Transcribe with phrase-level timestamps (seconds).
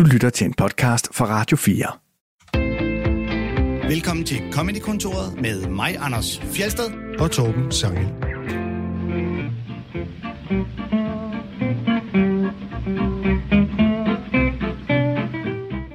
[0.00, 1.86] Du lytter til en podcast fra Radio 4.
[3.88, 6.84] Velkommen til Comedy-kontoret med mig, Anders Fjelsted.
[7.18, 8.06] og Torben Sangel.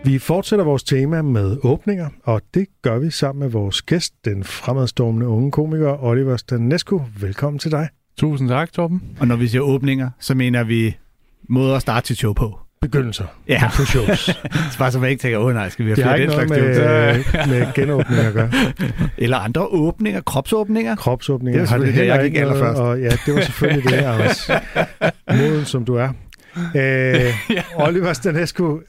[0.06, 4.44] Vi fortsætter vores tema med åbninger, og det gør vi sammen med vores gæst, den
[4.44, 7.02] fremadstormende unge komiker Oliver Stanescu.
[7.20, 7.90] Velkommen til dig.
[8.18, 9.04] Tusind tak, Torben.
[9.20, 10.98] Og når vi siger åbninger, så mener vi
[11.50, 12.65] måder at starte sit show på.
[12.92, 13.70] Begyndelser Ja.
[13.76, 14.20] på shows.
[14.72, 16.32] Så bare så man ikke tænker, åh oh, nej, skal vi have Det flere ikke
[16.32, 18.52] den slags med, med genåbning at gøre.
[19.18, 20.96] Eller andre åbninger, kropsåbninger.
[20.96, 22.80] Kropsåbninger Det var har det det, jeg ikke gik allerførst.
[22.82, 24.50] og ja, det var selvfølgelig det, Anders.
[25.30, 26.10] Moden, som du er.
[26.76, 27.34] Øh,
[27.76, 28.80] Oliver Stanescu, øh,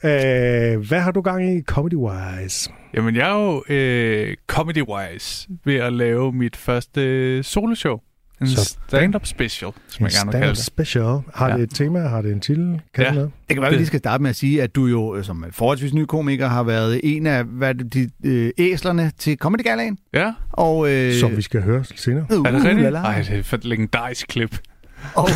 [0.87, 2.71] hvad har du gang i comedy-wise?
[2.93, 7.99] Jamen, jeg er jo øh, comedy-wise ved at lave mit første øh, soloshow.
[8.41, 10.65] En Så- stand-up special, som jeg gerne vil kalde Stand-up det.
[10.65, 11.19] special.
[11.35, 11.55] Har Ja.
[11.57, 11.99] det et tema?
[11.99, 12.81] Har det en titel?
[12.93, 13.05] Kan Ja.
[13.05, 13.31] det noget?
[13.47, 15.23] Det kan være, at vi lige skal starte med at sige, at du jo øh,
[15.23, 19.63] som forholdsvis ny komiker har været en af hvad, det, de øh, æslerne til Comedy
[19.63, 19.97] Galaen.
[20.13, 22.25] Ja, Og, øh, Som vi skal høre senere.
[22.31, 22.81] uh, er det rigtigt?
[22.81, 22.99] lala.
[22.99, 24.59] Ej, det er et legendarisk klip.
[25.15, 25.29] Og,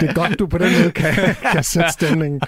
[0.00, 1.14] Det er godt, du på den måde kan,
[1.52, 2.40] kan sætte stemningen.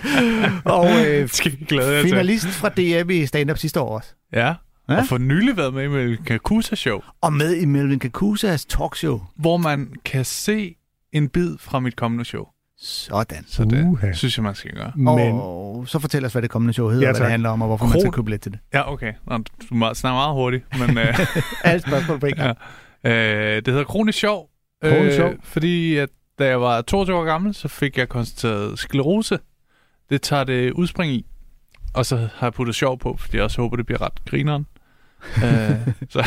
[0.64, 4.08] og øh, Skal glæde finalist fra DM i stand-up sidste år også.
[4.32, 4.54] Ja.
[4.88, 4.98] Ja.
[4.98, 9.20] Og for nylig været med i Melvin Kakusa Show, Og med i Melvin Kakusas talkshow.
[9.36, 10.74] hvor man kan se
[11.12, 12.44] en bid fra mit kommende show.
[12.78, 13.44] Sådan.
[13.48, 14.12] Så det Uha.
[14.12, 14.92] synes jeg, man skal gøre.
[14.96, 17.50] Men Og så fortæl os, hvad det kommende show hedder, Ja, ja, hvad det handler
[17.50, 18.60] om, og hvorfor man Kron- skal købe billet til det.
[18.74, 19.12] Ja, okay.
[19.26, 21.18] Nå, du må- snakker meget hurtigt, men øh,
[21.64, 22.58] Alle spørgsmål på en gang.
[23.04, 23.12] øh,
[23.56, 24.48] det hedder Kronisk Sjov.
[24.82, 25.32] Kronisk Sjov.
[25.42, 29.38] Fordi at, da jeg var 22 år gammel, så fik jeg konstateret sklerose.
[30.10, 31.26] Det tager det udspring i.
[31.94, 34.66] Og så har jeg puttet sjov på, fordi jeg også håber, det bliver ret grineren.
[35.36, 36.26] Øh, så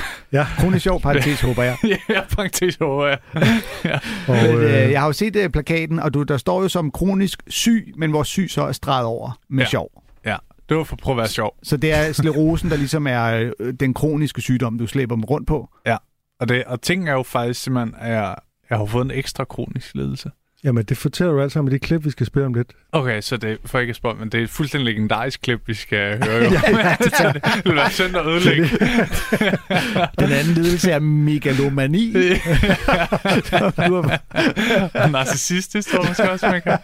[0.58, 1.78] Kronisk sjov, parentes, håber jeg.
[2.10, 3.18] ja, parentes håber jeg.
[4.28, 6.70] og, Men, øh, øh, jeg har jo set øh, plakaten, og du, der står jo
[6.70, 9.64] som kronisk syg, men hvor syg så er streget over med Ja.
[9.64, 9.70] ja.
[9.70, 10.04] sjov.
[10.70, 11.56] Det var for at prøve at være sjov.
[11.64, 15.48] Så det er sklerosen, der ligesom er øh, den kroniske sygdom, du slæber dem rundt
[15.48, 15.70] på.
[16.40, 18.36] Og, det, og ting er jo faktisk simpelthen, at jeg,
[18.70, 20.32] jeg har fået en ekstra kronisk ledelse.
[20.64, 22.68] Jamen, det fortæller du alt sammen i det klip, vi skal spille om lidt.
[22.92, 25.74] Okay, så det for ikke at spørge, men det er et fuldstændig legendarisk klip, vi
[25.74, 26.36] skal høre.
[26.36, 26.42] Jo.
[26.44, 28.64] ja, det, det vil være synd at ødelægge.
[30.20, 32.14] Den anden lidelse er megalomani.
[35.12, 36.78] narcissistisk, tror jeg måske også, man kan.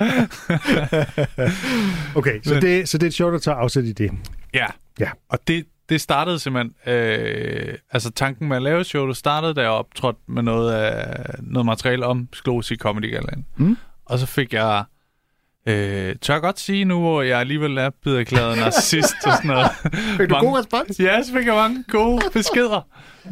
[2.15, 4.11] Okay, så Men- det, så det er show, der tager afsæt i det.
[4.53, 4.65] Ja.
[4.99, 5.09] Ja.
[5.29, 6.94] Og det, det startede simpelthen...
[6.94, 11.66] Øh, altså tanken med at lave showet startede, da jeg optrådte med noget, af, noget
[11.66, 13.46] materiale om sklerose i Comedy Galaen.
[13.57, 13.78] Mm.
[14.06, 14.84] Og så fik jeg...
[15.68, 19.47] Øh, tør jeg godt sige nu, hvor jeg alligevel er blevet erklæret narcissist og sådan
[19.47, 19.68] noget.
[20.18, 21.00] fik du Mange- god respons?
[21.00, 22.81] Ja, så fik jeg mange gode beskeder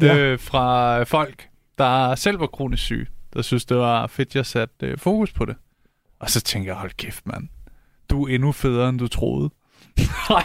[0.00, 0.16] Ja.
[0.16, 1.48] øh, fra folk,
[1.78, 5.44] der selv var kronisk syge, der synes, det var fedt, jeg satte øh, fokus på
[5.44, 5.56] det.
[6.20, 7.48] Og så tænkte jeg, hold kæft, mand.
[8.10, 9.50] Du er endnu federe, end du troede.
[10.30, 10.42] Nej.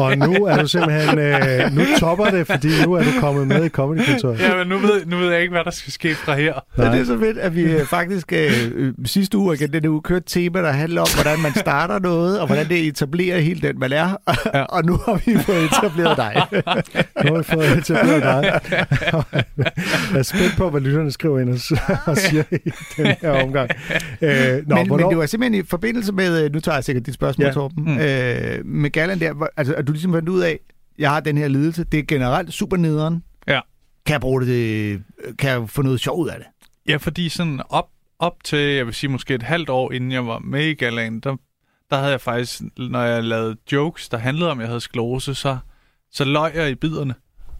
[0.00, 1.18] Og nu er du simpelthen...
[1.18, 4.66] Øh, nu topper det, fordi nu er du kommet med i comedy kontoret ja, men
[4.68, 6.52] nu ved, nu ved jeg ikke, hvad der skal ske fra her.
[6.76, 9.90] Så det er så fedt, at vi øh, faktisk øh, øh, sidste uge, igen denne
[9.90, 13.40] uge, kørte et tema, der handler om, hvordan man starter noget, og hvordan det etablerer
[13.40, 14.16] helt den, man er.
[14.54, 14.62] Ja.
[14.62, 16.46] og nu har vi fået etableret dig.
[17.24, 18.60] Nu har vi fået etableret dig.
[20.12, 21.50] Jeg er spændt på, hvad lytterne skriver ind
[22.06, 23.70] og siger i den her omgang.
[24.22, 24.30] Øh,
[24.66, 24.96] nå, men, hvornår?
[24.96, 27.52] men det var simpelthen i forbindelse med, øh, nu tager jeg sikkert dit spørgsmål, Ja.
[27.52, 27.90] Torben, Mm.
[27.92, 27.98] mm.
[28.26, 30.58] Øh, med Galland der, hvor- altså at du ligesom fandt ud af,
[30.98, 33.22] jeg har den her lidelse, det er generelt super nederen.
[33.48, 33.60] Ja.
[34.06, 35.02] Kan jeg bruge det,
[35.38, 36.46] kan jeg få noget sjov ud af det?
[36.88, 37.88] Ja, fordi sådan op,
[38.18, 41.20] op til, jeg vil sige måske et halvt år, inden jeg var med i galaen,
[41.20, 41.36] der,
[41.90, 45.34] der havde jeg faktisk, når jeg lavede jokes, der handlede om, at jeg havde sklerose,
[45.34, 45.58] så,
[46.12, 47.14] så løg jeg i biderne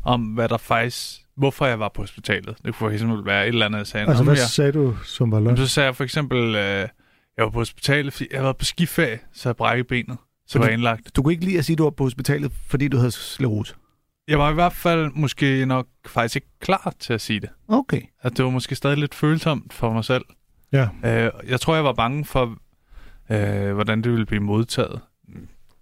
[0.05, 2.49] om, hvad der faktisk, hvorfor jeg var på hospitalet.
[2.49, 4.07] Det kunne for eksempel være et eller andet, jeg sagde.
[4.07, 5.57] Altså, hvad jeg, sagde du, som var løgn?
[5.57, 6.89] Så sagde jeg for eksempel, øh,
[7.37, 10.17] jeg var på hospitalet, fordi jeg været på skiferie, så jeg brækket benet.
[10.47, 11.17] Så Men var jeg indlagt.
[11.17, 13.75] Du kunne ikke lide at sige, at du var på hospitalet, fordi du havde sklerose.
[14.29, 17.49] Jeg var i hvert fald måske nok faktisk ikke klar til at sige det.
[17.69, 18.01] Okay.
[18.23, 20.25] At det var måske stadig lidt følsomt for mig selv.
[20.73, 20.89] Ja.
[21.05, 22.57] Øh, jeg tror, jeg var bange for,
[23.31, 25.01] øh, hvordan det ville blive modtaget.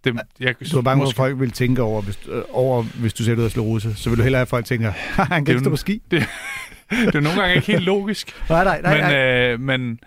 [0.04, 3.14] Det, jeg, Du var bange for, at folk ville tænke over, hvis, øh, over, hvis
[3.14, 3.94] du siger, du havde sklerose.
[3.94, 5.76] Så vil du hellere have, at folk tænker, "Ha, han Det kan ikke stå på
[5.76, 6.02] ski.
[6.10, 8.32] det er nogle gange ikke helt logisk.
[8.50, 8.94] Nej, nej, nej.
[8.94, 9.52] men, nej.
[9.52, 10.00] øh, men,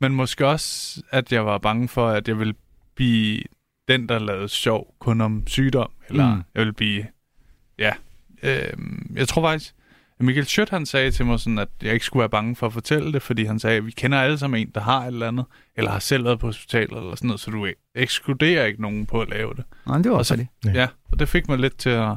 [0.00, 2.54] men måske også, at jeg var bange for, at jeg ville
[2.96, 3.42] blive
[3.92, 5.90] den, der lavede sjov kun om sygdom.
[6.08, 6.42] Eller Mm.
[6.54, 7.06] jeg ville blive...
[7.78, 7.92] Ja.
[8.42, 8.72] Øh,
[9.14, 9.74] jeg tror faktisk...
[10.20, 12.72] Michael Schødt, han sagde til mig sådan, at jeg ikke skulle være bange for at
[12.72, 15.28] fortælle det, fordi han sagde, at vi kender alle sammen en, der har et eller
[15.28, 15.44] andet,
[15.76, 19.20] eller har selv været på hospitalet, eller sådan noget, så du ekskluderer ikke nogen på
[19.20, 19.64] at lave det.
[19.86, 20.74] Nej, det var og også så- det.
[20.74, 22.14] Ja og det fik mig lidt til at,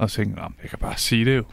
[0.00, 1.44] at tænke, at jeg kan bare sige det jo.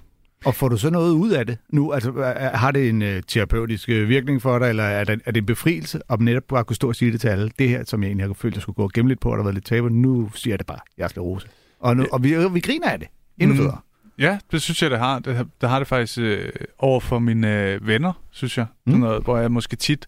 [0.45, 1.92] Og får du så noget ud af det nu?
[1.92, 2.12] Altså,
[2.54, 5.45] har det en uh, terapeutisk uh, virkning for dig, eller er det, er det en
[5.45, 7.51] befrielse om netop bare kunne stå og sige det til alle?
[7.60, 9.38] Det her, som jeg egentlig har følt, jeg skulle gå og gemme lidt på, og
[9.38, 11.48] der har været lidt tabu, nu siger jeg det bare, jeg skal rose.
[11.80, 13.07] Og, nu, og vi, vi griner af det.
[13.40, 13.60] Endnu Mm.
[13.62, 13.78] federe.
[14.19, 15.19] Ja, det synes jeg, det har.
[15.19, 16.50] Det, har- det har det faktisk øh,
[16.80, 18.66] over for mine øh, venner, synes jeg.
[18.86, 18.94] Mm.
[18.94, 19.00] Mm.
[19.00, 20.07] Noget, hvor jeg måske tit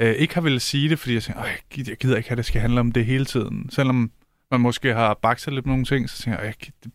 [0.00, 1.48] øh, ikke har ville sige det, fordi jeg tænker, "Øj,
[1.88, 3.70] jeg gider, ikke at det skal handle om det hele tiden.
[3.70, 4.10] Selvom
[4.50, 6.52] man måske har bakset lidt med nogle ting, så tænker jeg, "Øj,
[6.84, 6.90] jeg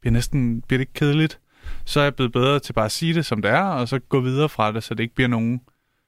[0.00, 1.38] bliver næsten bliver det ikke kedeligt.
[1.84, 3.98] Så er jeg blevet bedre til bare at sige det, som det er, og så
[3.98, 5.60] gå videre fra det, så det ikke bliver nogen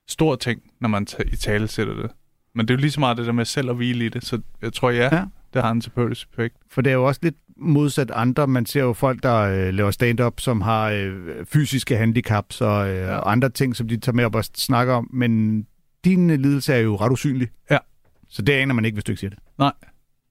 [0.08, 2.10] stor ting, når man ta- i tale sætter det.
[2.54, 4.24] Men det er jo lige så meget det der med selv at hvile i det,
[4.24, 5.24] så jeg tror, ja, Ja.
[5.54, 6.56] det har en terapeutisk effekt.
[6.70, 8.46] For det er jo også lidt modsat andre.
[8.46, 12.96] Man ser jo folk, der øh, laver stand-up, som har øh, fysiske handicaps og, øh,
[12.96, 13.16] Ja.
[13.16, 15.10] og andre ting, som de tager med op og snakker om.
[15.12, 15.62] Men
[16.04, 17.48] din øh, lidelse er jo ret usynlig.
[17.70, 17.78] Ja.
[18.28, 19.38] Så det aner man ikke, hvis du ikke siger det.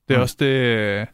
[0.07, 0.22] Det er Mm.
[0.22, 0.45] også det...
[0.45, 1.06] øh,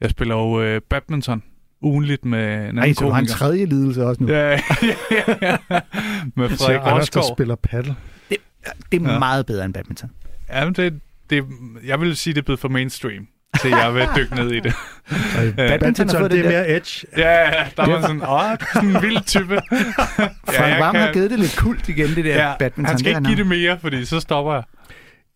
[0.00, 1.42] Jeg spiller jo øh, badminton
[1.82, 4.32] ugenligt med en anden Nej, så du har en tredje lidelse også nu.
[4.32, 4.58] Ja, ja,
[5.10, 5.56] ja, ja.
[6.36, 7.94] Med Frederik Anders, der spiller paddle.
[8.30, 8.38] Det
[8.92, 9.18] er Ja.
[9.18, 10.10] meget bedre end badminton.
[10.52, 11.44] Jamen, det, det,
[11.86, 13.26] jeg vil sige, det er blevet for mainstream,
[13.60, 14.74] til jeg vil dykke ned i det.
[15.56, 17.06] Badminton det er det der- mere edge.
[17.16, 18.40] Ja, ja, der er man sådan, åh,
[18.74, 19.54] sådan en vild type.
[20.56, 22.84] Frank jeg Varm kan- har givet det lidt kult igen, det der Ja, badminton.
[22.84, 24.62] han skal er ikke give det mere, fordi så stopper jeg.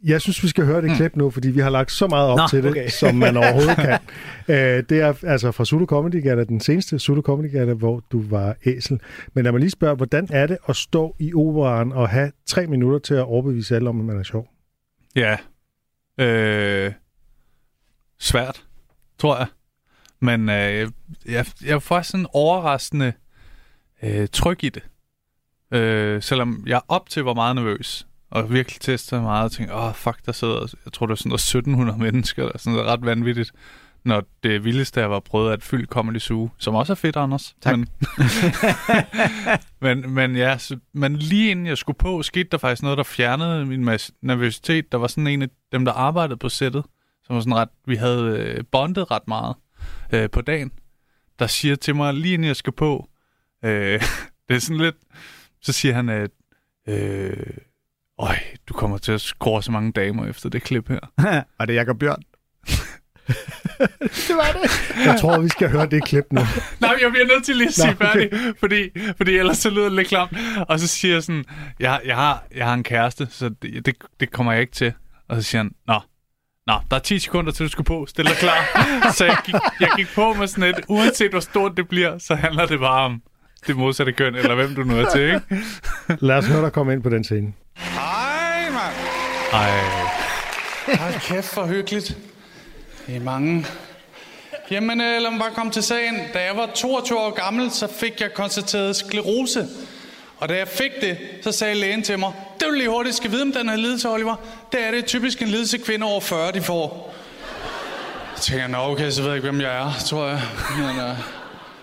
[0.04, 2.36] Jeg synes, vi skal høre det klip nu, fordi vi har lagt så meget op
[2.36, 2.88] Nå, til det, okay.
[2.88, 3.98] som man overhovedet kan.
[4.48, 8.22] Øh, det er altså fra Zulu Comedy Gala, den seneste Zulu Comedy Gala, hvor du
[8.28, 9.00] var æsel.
[9.34, 12.66] Men lad mig lige spørge, hvordan er det at stå i operaen og have tre
[12.66, 14.48] minutter til at overbevise alle om, at man er sjov?
[15.16, 15.36] Ja.
[16.18, 16.92] Øh,
[18.18, 18.64] svært,
[19.18, 19.46] tror jeg.
[20.20, 20.90] Men øh,
[21.26, 23.12] jeg, jeg er faktisk sådan overraskende
[24.02, 24.82] øh, tryg i det.
[25.72, 29.84] Øh, selvom jeg op til var meget nervøs, og virkelig testede meget, og tænkte, åh,
[29.84, 32.90] oh, fuck, der sidder, jeg tror, der er sådan noget 1700 mennesker, eller sådan noget
[32.90, 33.52] ret vanvittigt,
[34.04, 37.54] når det vildeste jeg var prøvet at fylde Comedy Zoo, som også er fedt, Anders.
[37.60, 37.78] Tak.
[37.78, 37.88] Men,
[40.04, 43.04] men, men ja, så, men lige inden jeg skulle på, skete der faktisk noget, der
[43.04, 44.92] fjernede min mas- nervøsitet.
[44.92, 46.84] Der var sådan en af dem, der arbejdede på sættet,
[47.24, 49.54] som var sådan ret, vi havde øh, bondet ret meget
[50.12, 50.70] øh, på dagen,
[51.38, 53.08] der siger til mig, lige inden jeg skal på,
[53.64, 54.02] øh,
[54.48, 54.96] det er sådan lidt,
[55.62, 56.30] så siger han, at
[56.88, 57.56] øh,
[58.22, 58.36] Øj,
[58.68, 61.00] du kommer til at score så mange damer efter det klip her.
[61.58, 62.22] Og det er Jacob Bjørn.
[64.28, 65.04] det var det.
[65.06, 66.40] Jeg tror, vi skal høre det klip nu.
[66.80, 68.30] Nej, jeg bliver nødt til lige at sige Nå, okay.
[68.30, 70.32] færdig, fordi, fordi ellers så lyder det lidt klamt.
[70.68, 71.44] Og så siger jeg sådan,
[71.80, 74.92] jeg, jeg, har, jeg har en kæreste, så det, det, det kommer jeg ikke til.
[75.28, 76.00] Og så siger han, nå,
[76.66, 79.12] nå, der er 10 sekunder til du skal på, stil dig klar.
[79.12, 82.34] så jeg gik, jeg gik på med sådan et, uanset hvor stort det bliver, så
[82.34, 83.22] handler det bare om
[83.66, 85.64] det modsatte køn, eller hvem du nu er til, ikke?
[86.26, 87.52] Lad os høre dig komme ind på den scene.
[87.76, 88.94] Hej, mand.
[89.50, 89.80] Hej.
[90.96, 92.16] Hej, kæft, for hyggeligt.
[93.06, 93.66] Det er mange.
[94.70, 96.14] Jamen, øh, lad mig bare komme til sagen.
[96.34, 99.68] Da jeg var 22 år gammel, så fik jeg konstateret sklerose.
[100.38, 103.30] Og da jeg fik det, så sagde lægen til mig, det vil lige hurtigt skal
[103.30, 104.36] vide, om den her lidelse, Oliver.
[104.72, 107.14] Det er det typisk en lidelse kvinder over 40, de får.
[108.36, 110.42] Så tænker jeg, nå okay, så ved jeg ikke, hvem jeg er, tror jeg.
[110.78, 111.16] Men, øh,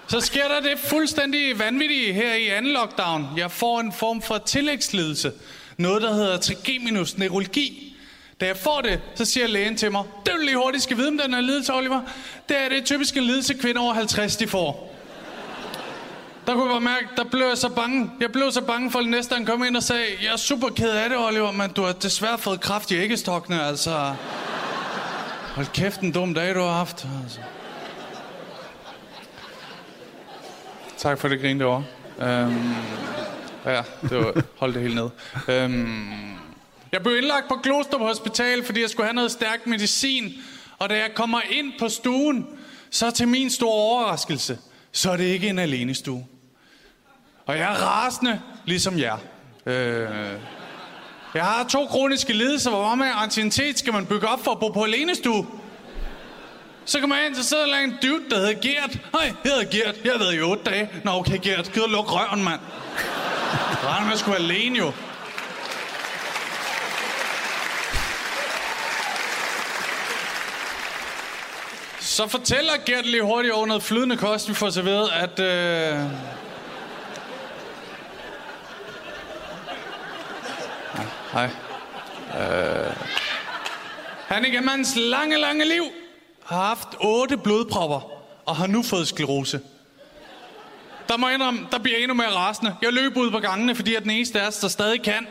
[0.07, 3.27] så sker der det fuldstændig vanvittige her i anden lockdown.
[3.38, 5.31] Jeg får en form for tillægslidelse.
[5.79, 7.97] Noget, der hedder trigeminus neurologi.
[8.41, 11.07] Da jeg får det, så siger lægen til mig, det vil lige hurtigt skal vide,
[11.07, 12.01] om den er lidelse, Oliver.
[12.49, 14.95] Det er det typisk en lidelse, kvinder over 50, de får.
[16.47, 18.11] Der kunne jeg bare mærke, der blev jeg så bange.
[18.21, 20.67] Jeg blev så bange for, at næste han kom ind og sagde, jeg er super
[20.67, 24.13] ked af det, Oliver, men du har desværre fået kraft i æggestokkene, altså.
[25.55, 27.07] Hold kæft, en dum dag, du har haft.
[27.23, 27.39] Altså.
[30.97, 31.83] Tak for det grin derovre.
[32.21, 32.75] Øhm,
[33.66, 35.09] ja, det var, hold det helt ned.
[35.47, 36.09] Øhm,
[36.92, 40.33] jeg blev indlagt på Glostrup Hospital, fordi jeg skulle have noget stærk medicin.
[40.78, 42.47] Og da jeg kommer ind på stuen,
[42.89, 44.57] så til min store overraskelse,
[44.92, 46.25] så er det ikke en alene stue.
[47.45, 49.18] Og jeg er rasende, ligesom jer.
[49.66, 50.07] Øh,
[51.33, 52.69] jeg har to kroniske lidelser.
[52.69, 55.47] Hvor meget anciennitet skal man bygge op for at bo på alene stue?
[56.85, 58.99] Så kommer jeg ind, så sidder der en dude, der hedder Gert.
[59.11, 59.95] Hej, jeg hedder Gert.
[60.04, 60.89] Jeg har været i otte dage.
[61.04, 61.71] Nå, okay, Gert.
[61.73, 62.59] Giv og luk røven, mand.
[63.89, 64.91] Regner med at skulle være alene, jo.
[71.99, 75.39] Så fortæller Gert lige hurtigt over noget flydende kost, vi får serveret, at...
[75.39, 75.45] Øh...
[80.95, 81.49] Ja, Hej.
[82.39, 82.95] Øh...
[84.27, 85.83] Han igennem hans lange, lange liv
[86.45, 88.11] har haft otte blodpropper
[88.45, 89.61] og har nu fået sklerose.
[91.09, 92.75] Der må jeg indrømme, der bliver jeg endnu mere rasende.
[92.81, 95.28] Jeg løb ud på gangene, fordi jeg er den eneste af os, der stadig kan.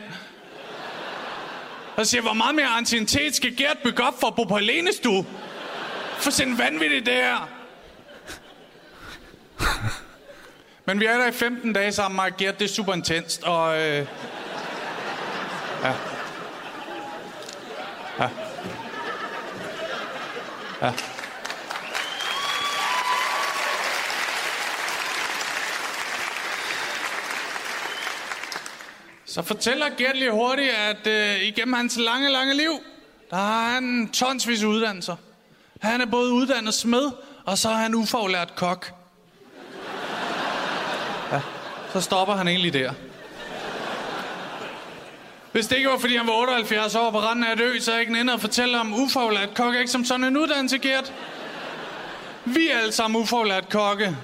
[1.95, 5.25] Og siger, hvor meget mere anciennitet skal Gert bygge op for at bo på alenestue?
[6.17, 7.49] For sådan vanvittigt det her.
[10.85, 12.59] Men vi er der i 15 dage sammen, mig og Gert.
[12.59, 13.81] Det er super intenst, og...
[13.81, 14.07] Øh,
[15.83, 15.93] ja.
[18.19, 18.29] Ja.
[20.81, 20.93] Ja.
[29.29, 32.71] Så fortæller Gert lige hurtigt, at øh, igennem hans lange, lange liv,
[33.29, 35.15] der har han tonsvis uddannelser.
[35.81, 37.11] Han er både uddannet smed,
[37.45, 38.91] og så er han ufaglært kok.
[41.31, 41.41] Ja,
[41.93, 42.93] så stopper han egentlig der.
[45.51, 47.91] Hvis det ikke var, fordi han var 78 år på randen af et ø, så
[47.91, 51.13] er jeg ikke inde at fortælle om ufaglært kok, ikke som sådan en uddannelse, Gert.
[52.45, 54.17] Vi er alle sammen ufaglært kokke.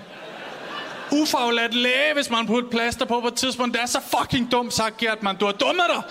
[1.21, 3.73] Ufaglært læge, hvis man putter plaster på på et tidspunkt.
[3.73, 5.35] Det er så fucking dumt sagt, Gert, man.
[5.35, 6.03] Du har dummet dig.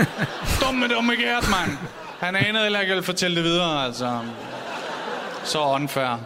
[0.66, 1.78] dumme, dumme Gert, mand.
[2.20, 4.20] Han anede heller ikke, at jeg fortælle det videre, altså.
[5.44, 6.18] Så unfair.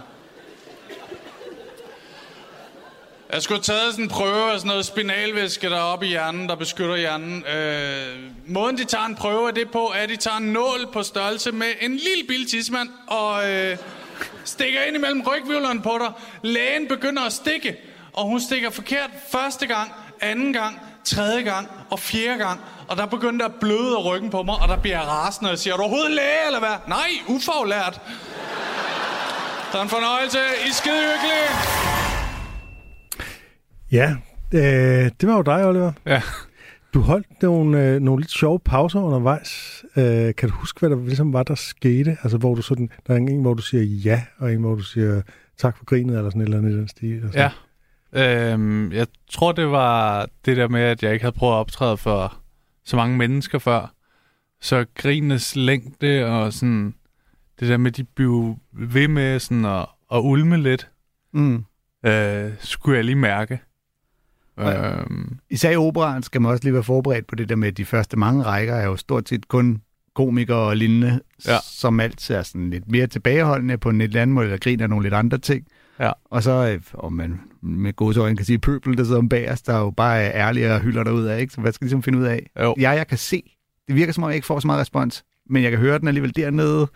[3.32, 6.54] Jeg skulle have taget sådan en prøve af sådan noget spinalvæske deroppe i hjernen, der
[6.54, 7.44] beskytter hjernen.
[7.44, 8.16] Øh,
[8.46, 11.02] måden, de tager en prøve af det på, er, at de tager en nål på
[11.02, 13.76] størrelse med en lille bil tidsmand og øh,
[14.44, 16.12] stikker ind imellem rygvivlerne på dig.
[16.42, 17.76] Lægen begynder at stikke,
[18.12, 22.60] og hun stikker forkert første gang, anden gang, tredje gang og fjerde gang.
[22.88, 25.58] Og der begynder at bløde af ryggen på mig, og der bliver jeg rasende og
[25.58, 26.76] siger, er du overhovedet læge, eller hvad?
[26.88, 28.00] Nej, ufaglært.
[29.72, 30.38] Så en fornøjelse.
[30.38, 31.48] I er skide hyggelige.
[33.92, 34.16] Ja,
[34.54, 35.92] øh, det var jo dig, Oliver.
[36.06, 36.22] Ja.
[36.94, 39.84] Du holdt nogle, øh, nogle lidt sjove pauser undervejs.
[39.96, 42.16] Øh, kan du huske, hvad der ligesom var, der skete?
[42.22, 44.82] Altså, hvor du sådan, der er en, hvor du siger ja, og en, hvor du
[44.82, 45.22] siger
[45.58, 47.24] tak for grinet, eller sådan et eller andet i den stil.
[47.24, 47.40] Og sådan.
[47.40, 47.50] Ja.
[48.12, 51.96] Øhm, jeg tror, det var det der med, at jeg ikke havde prøvet at optræde
[51.96, 52.36] for
[52.84, 53.94] så mange mennesker før.
[54.60, 56.94] Så grinens længde og sådan...
[57.60, 60.88] Det der med, de blev ved med sådan at, at ulme lidt,
[61.32, 61.64] Mm.
[62.06, 63.60] øh, skulle jeg lige mærke.
[64.58, 64.90] Ja.
[65.00, 67.76] Øhm, Især i operaen skal man også lige være forberedt på det der med, at
[67.76, 69.82] de første mange rækker er jo stort set kun
[70.14, 71.56] komikere og lignende, Ja.
[71.62, 75.02] som altid er sådan lidt mere tilbageholdende på en lidt anden måde, eller griner nogle
[75.02, 75.66] lidt andre ting.
[76.00, 76.12] Ja.
[76.24, 79.50] Og så, øh, om man med gode øjne kan sige, pøbel, der sidder om bag
[79.50, 81.52] os, der er jo bare er ærlige og hylder derud af, ikke?
[81.52, 82.50] Så hvad skal de ligesom finde ud af?
[82.60, 82.74] jo.
[82.78, 83.42] Jeg, jeg kan se,
[83.88, 86.08] det virker som om, jeg ikke får så meget respons, men jeg kan høre den
[86.08, 86.88] alligevel dernede.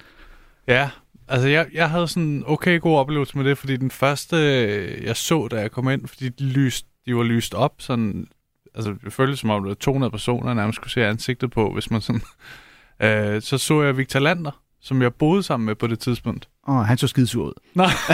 [0.68, 0.90] Ja,
[1.28, 5.04] altså jeg, jeg havde sådan en okay god oplevelse med det, fordi den første, øh,
[5.04, 8.26] jeg så, da jeg kom ind, fordi de, lyst, de var lyst op, sådan,
[8.74, 11.72] altså det føltes som om, der var 200 personer, jeg nærmest kunne se ansigtet på,
[11.72, 12.22] hvis man sådan,
[13.02, 16.48] øh, så så jeg Victor Lander, som jeg boede sammen med på det tidspunkt.
[16.68, 17.52] Åh, han så skidesur ud.
[17.74, 17.86] Nej,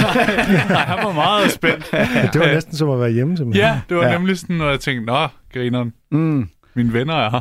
[0.69, 1.85] nej, han var meget spændt.
[2.33, 3.67] Det var næsten som at være hjemme, simpelthen.
[3.67, 4.13] Ja, det var Ja.
[4.19, 6.49] nemlig sådan, når jeg tænkte, nå, grineren, Mm.
[6.75, 7.41] mine venner er her.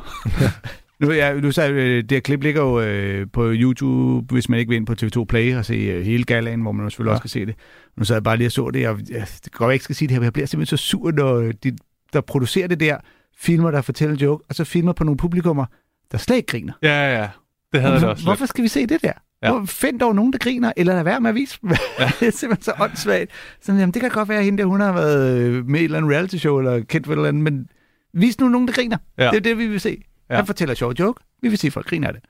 [0.99, 4.59] Nu, ja, du sagde, øh, det her klip ligger jo øh, på YouTube, hvis man
[4.59, 7.09] ikke vil ind på TV2 Play og se øh, hele galaen, hvor man jo selvfølgelig
[7.09, 7.13] ja.
[7.13, 7.55] Også kan se det.
[7.97, 9.95] Nu så jeg bare lige og så det, og ja, det går jeg ikke skal
[9.95, 11.71] sige det her, men jeg bliver simpelthen så sur, når de,
[12.13, 12.97] der producerer det der,
[13.39, 15.65] filmer, der fortæller en joke, og så filmer på nogle publikummer,
[16.11, 16.73] der slet ikke griner.
[16.83, 17.27] Ja, ja,
[17.73, 18.27] det havde jeg da Hvorfor, også lidt.
[18.27, 19.11] hvorfor skal vi se det der?
[19.43, 19.47] Ja.
[19.47, 19.51] Ja.
[19.57, 21.69] Hvor, find dog nogen, der griner, eller lad være med at vise dem.
[21.99, 22.05] Ja.
[22.19, 23.31] det er simpelthen så åndssvagt.
[23.61, 25.83] Så, jamen, det kan godt være, at hende der, hun har været øh, med i
[25.83, 27.67] et eller andet reality show, eller kendt for et eller andet, men
[28.13, 28.97] vis nu nogen, der griner.
[29.17, 29.23] Ja.
[29.23, 29.29] Ja.
[29.29, 29.89] Det er det, vi vil se.
[29.89, 30.33] Ja.
[30.33, 30.35] Ja.
[30.39, 31.23] Han fortæller sjov joke.
[31.41, 32.23] Vi vil se, at folk griner af det.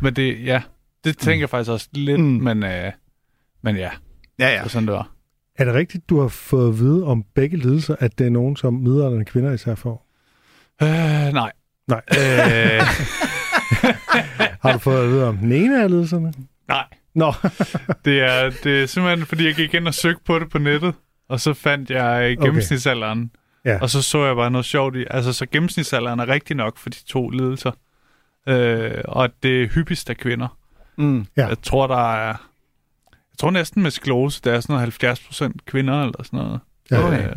[0.00, 0.62] Men det, ja,
[1.04, 2.26] det tænker jeg faktisk også lidt, Mm.
[2.26, 2.42] mm.
[2.44, 2.92] men, øh,
[3.62, 3.90] men ja,
[4.38, 5.10] Ja, det var sådan det var.
[5.58, 8.56] Er det rigtigt, du har fået at vide om begge lidelser, at det er nogen,
[8.56, 10.08] som midaldrende kvinder især får?
[10.82, 10.88] Øh,
[11.32, 11.52] nej.
[11.88, 12.02] Nej.
[12.18, 12.82] Øh,
[14.62, 16.32] Har du fået at vide om den ene af lidelserne?
[16.68, 16.84] nej.
[17.14, 17.32] Nå,
[18.04, 20.94] Det er, det er simpelthen, fordi jeg gik ind og søgte på det på nettet,
[21.28, 23.30] og så fandt jeg øh, gennemsnitsalderen.
[23.64, 23.78] Ja.
[23.80, 25.04] Og så så jeg bare noget sjovt i.
[25.10, 27.70] Altså, så gennemsnitsalderen er rigtig nok for de to lidelser.
[28.48, 30.58] Øh, og det er hyppigst af kvinder.
[30.98, 31.26] Mm.
[31.36, 31.46] Ja.
[31.46, 32.26] Jeg tror, der er...
[33.12, 36.60] Jeg tror næsten med sklerose, der er sådan noget 70 procent kvinder eller sådan noget.
[36.90, 37.06] Ja.
[37.06, 37.28] Okay.
[37.28, 37.36] Øh,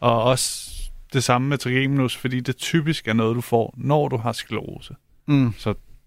[0.00, 0.70] og også
[1.12, 4.94] det samme med trigeminus, fordi det typisk er noget, du får, når du har sklerose.
[5.28, 5.54] Mm.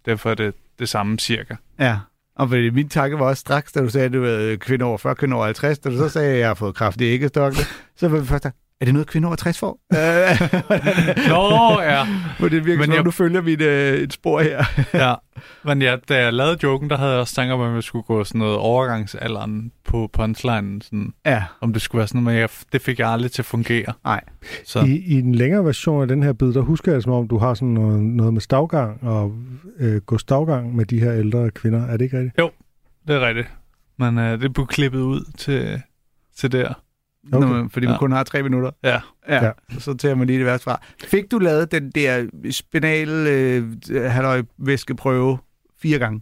[0.06, 1.56] Derfor er det det samme cirka.
[1.80, 1.98] Ja.
[2.36, 4.98] Og fordi min tanke var også straks, da du sagde, at du var kvinde over
[4.98, 7.62] 40, kvinde over 50, da du så sagde, at jeg har fået kraft i æggestokken,
[7.96, 8.48] så var vi først
[8.84, 9.80] er det noget, kvinde over 60 får?
[11.30, 12.06] Nå, ja.
[12.40, 14.64] Hvor det virker, Men som om jeg- du følger mit, øh, et spor her.
[15.04, 15.14] ja.
[15.66, 18.04] Men ja, da jeg lavede joken, der havde jeg også tanker om, at jeg skulle
[18.04, 20.82] gå sådan noget overgangsalderen på punchline.
[20.82, 21.44] Sådan, Ja.
[21.62, 23.94] om det skulle være sådan noget, men jeg, det fik jeg aldrig til at fungere.
[24.04, 24.22] Nej.
[24.66, 27.28] Så I, I den længere version af den her bid, der husker jeg som om
[27.28, 29.34] du har sådan noget, noget med stavgang og
[29.80, 31.86] øh, gå stavgang med de her ældre kvinder.
[31.88, 32.36] Er det ikke rigtigt?
[33.08, 33.48] det er rigtigt.
[34.00, 35.82] Men øh, det blev klippet ud til,
[36.38, 36.74] til der.
[37.34, 37.40] Okay.
[37.46, 38.00] Når man, fordi man Ja.
[38.00, 38.72] kun har tre minutter.
[38.84, 39.00] Ja.
[39.30, 39.52] Ja, Ja.
[39.80, 40.82] så tager man lige det værste fra.
[41.04, 43.64] Fik du lavet den der spinal øh,
[44.12, 45.38] halvøjvæskeprøve
[45.82, 46.22] fire gange?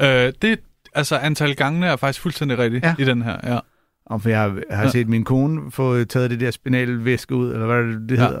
[0.00, 0.60] Øh, det,
[0.94, 2.94] altså antal gangene er faktisk fuldstændig rigtigt Ja.
[2.98, 3.58] i den her, ja.
[4.06, 4.90] Om for jeg har, jeg har Ja.
[4.90, 8.26] set min kone få taget det der spinalvæske ud, eller hvad det, det Ja.
[8.26, 8.40] hedder.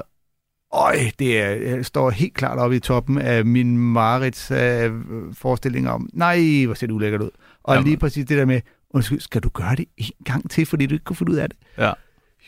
[0.74, 4.92] Øj, det er, jeg står helt klart oppe i toppen af min Marits øh,
[5.32, 7.30] forestilling om, nej, hvor ser det ulækkert ud.
[7.62, 7.86] Og Jamen.
[7.88, 8.60] lige præcis det der med,
[8.94, 11.36] undskyld, skal du gøre det en gang til, fordi du ikke kunne få det ud
[11.36, 11.58] af det?
[11.78, 11.92] Ja.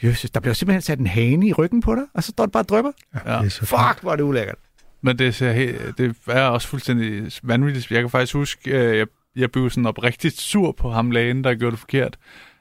[0.03, 2.53] Jesus, der bliver simpelthen sat en hane i ryggen på dig, og så står det
[2.53, 2.93] bare og drypper.
[3.15, 3.39] Ja.
[3.39, 4.57] Det er så Fuck, hvor er det ulækkert.
[5.03, 7.91] Men det, ser helt, det er også fuldstændig vanvittigt.
[7.91, 9.07] Jeg kan faktisk huske, øh, jeg,
[9.37, 12.19] jeg blev sådan oprigtigt sur på ham lægen, der gjorde det forkert.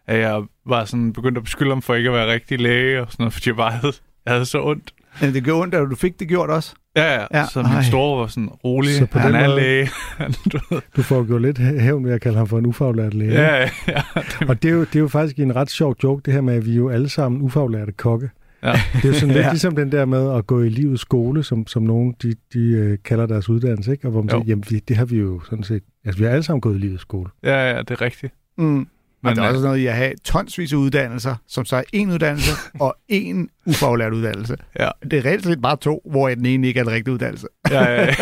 [0.07, 3.07] At jeg var sådan begyndt at beskylde ham for ikke at være rigtig læge og
[3.11, 3.93] sådan noget, fordi jeg bare havde,
[4.25, 4.93] jeg havde så ondt.
[5.21, 6.73] Men det gjorde ondt, at du fik det gjort også.
[6.95, 7.25] Ja, ja.
[7.33, 8.95] Ja, så min store var sådan rolig.
[8.95, 9.89] Så på han den er måde- læge.
[10.95, 13.33] Du får jo lidt hæ- hævn ved at kalde ham for en ufaglært læge.
[13.33, 14.01] ja, ja, ja.
[14.47, 16.53] Og det er, jo, det er jo faktisk en ret sjov joke, det her med,
[16.55, 18.29] at vi er jo alle sammen ufaglærte kokke.
[18.63, 18.71] Ja.
[18.95, 19.49] Det er jo sådan lidt Ja.
[19.51, 22.97] ligesom den der med at gå i livets skole, som, som nogen de, de øh,
[23.05, 24.07] kalder deres uddannelse, ikke?
[24.07, 24.37] Og hvor man Jo.
[24.37, 26.75] siger, jamen vi, det har vi jo sådan set, altså vi har alle sammen gået
[26.75, 27.29] i livets skole.
[27.43, 28.33] ja, ja, det er rigtigt.
[28.57, 28.87] Mm.
[29.23, 31.75] Men Men, der er øh, også noget i at have tonsvis af uddannelser, som så
[31.75, 32.51] er en uddannelse
[32.85, 34.55] og en ufaglært uddannelse.
[34.79, 34.89] Ja.
[35.11, 37.47] Det er reelt set bare to, hvor den ene ikke er en rigtig uddannelse.
[37.71, 38.13] Ja, ja, ja.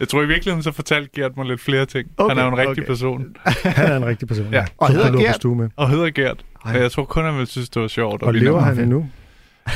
[0.00, 2.08] Jeg tror i virkeligheden, så fortalte Gert mig lidt flere ting.
[2.16, 2.86] Okay, han er jo en rigtig okay.
[2.86, 3.36] person.
[3.64, 4.64] Han er en rigtig person, Ja.
[4.78, 5.44] Og hedder Gert.
[5.56, 5.68] med.
[5.76, 6.44] Og hedder Gert.
[6.64, 6.74] Ej.
[6.76, 8.22] Og jeg tror kun, han ville synes, det var sjovt.
[8.22, 9.06] Og vi lever han endnu?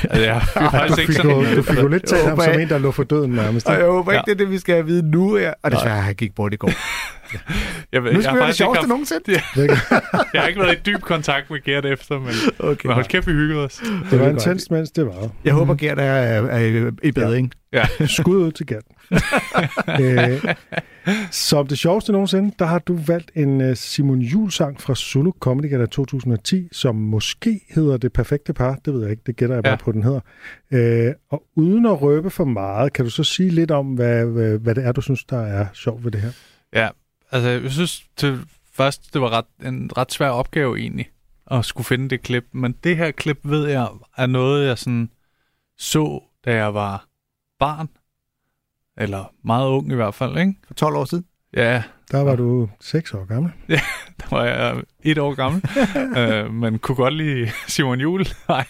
[0.02, 1.30] Altså, jeg fik Ej, faktisk du, ikke fik sådan...
[1.30, 3.66] jo, du fik jo lidt talt ham som en, der lå for døden nærmest.
[3.66, 3.84] Og ikke?
[3.84, 4.32] jeg håber ikke, Ja.
[4.32, 5.38] det er det, vi skal vide nu.
[5.38, 5.52] Ja.
[5.62, 6.70] Og desværre, han gik bort i går.
[7.92, 9.22] Jeg, ved, Nu jeg, skal har vi høre det sjoveste haft, nogensinde.
[10.34, 12.86] jeg har ikke været i dyb kontakt med Gert efter, men, Okay.
[12.86, 13.82] men hold kæft, vi hyggede os.
[14.10, 15.30] Det var intenst, mens det var.
[15.44, 17.52] Jeg håber, Gert er, er, er i bedring.
[17.72, 17.84] Ja.
[18.06, 18.82] Skud ud til Gert.
[20.00, 20.54] øh,
[21.30, 25.70] som det sjoveste nogensinde, der har du valgt en uh, Simon Jul-sang fra Zulu Comedy
[25.70, 28.78] Gala 2010, som måske hedder Det Perfekte Par.
[28.84, 29.76] Det ved jeg ikke, det gætter jeg bare Ja.
[29.76, 30.20] på, den hedder.
[30.72, 34.58] Øh, og uden at røbe for meget, kan du så sige lidt om, hvad, hvad,
[34.58, 36.30] hvad det er, du synes, der er sjovt ved det her?
[36.74, 36.88] Ja,
[37.32, 41.10] altså jeg synes til først, det var ret, en ret svær opgave egentlig,
[41.50, 42.44] at skulle finde det klip.
[42.52, 45.10] Men det her klip, ved jeg, er noget, jeg sådan
[45.78, 47.08] så, da jeg var
[47.58, 47.88] barn.
[48.96, 50.54] Eller meget ung i hvert fald, ikke?
[50.66, 51.24] For 12 år siden.
[51.56, 53.52] Ja, Der var du seks år gammel.
[54.20, 55.62] der var jeg et år gammel,
[56.18, 58.26] øh, men kunne godt lide Simon Jul.
[58.48, 58.66] Nej,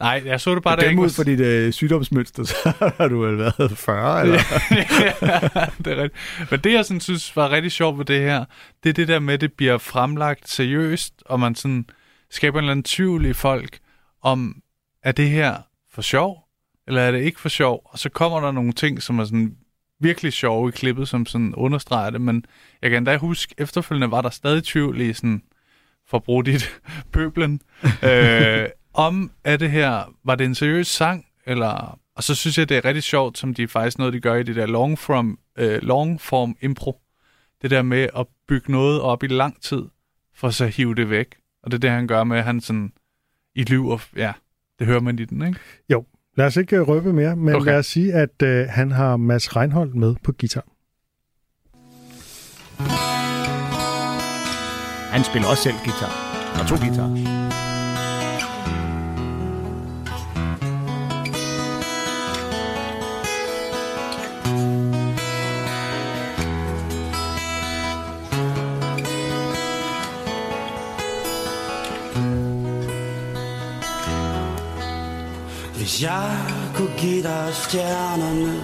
[0.00, 3.08] nej, jeg så det bare, dem ikke ud var for dit øh, sygdomsmønster, så har
[3.08, 4.38] du vel været 40, eller?
[4.70, 6.50] ja, det er rigtigt.
[6.50, 8.44] Men det, jeg sådan synes var rigtig sjovt ved det her,
[8.82, 11.86] det er det der med, at det bliver fremlagt seriøst, og man sådan
[12.30, 13.78] skaber en eller anden tvivl i folk,
[14.22, 14.56] om
[15.02, 15.56] er det her
[15.92, 16.38] for sjov,
[16.86, 17.80] eller er det ikke for sjov?
[17.84, 19.56] Og så kommer der nogle ting, som er sådan
[20.00, 22.44] virkelig sjove i klippet, som sådan understreger det, men
[22.82, 25.42] jeg kan endda huske, efterfølgende var der stadig tvivl i sådan,
[26.08, 26.80] for at bruge dit
[27.12, 27.60] pøblen,
[28.10, 31.98] øh, om er det her, var det en seriøs sang, eller...
[32.14, 34.42] Og så synes jeg, det er rigtig sjovt, som de faktisk noget, de gør i
[34.42, 37.00] det der long form, øh, long form impro.
[37.62, 39.82] Det der med at bygge noget op i lang tid,
[40.34, 41.34] for så at hive det væk.
[41.62, 42.92] Og det er det, han gør med, at han sådan
[43.54, 44.32] i lyver, ja,
[44.78, 45.60] det hører man i den, ikke?
[46.36, 47.56] Lad os ikke øh, røbe mere, men Okay.
[47.60, 47.70] okay.
[47.70, 50.64] lad os sige, at øh, han har Mads Reinholdt med på guitar.
[55.12, 56.12] Han spiller også selv guitar.
[56.60, 57.08] Og to guitar.
[75.96, 76.38] Hvis jeg
[76.74, 78.60] kunne give dig stjernerne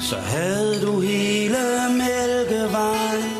[0.00, 1.56] Så havde du hele
[1.90, 3.32] Mælkevejen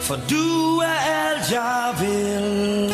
[0.00, 2.92] For du er alt jeg vil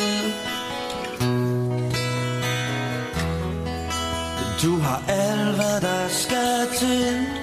[4.62, 7.37] Du har alt hvad der skal til, til.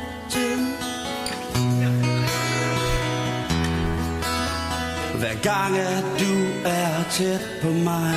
[5.46, 6.34] Gang at du
[6.66, 8.16] er tæt på mig.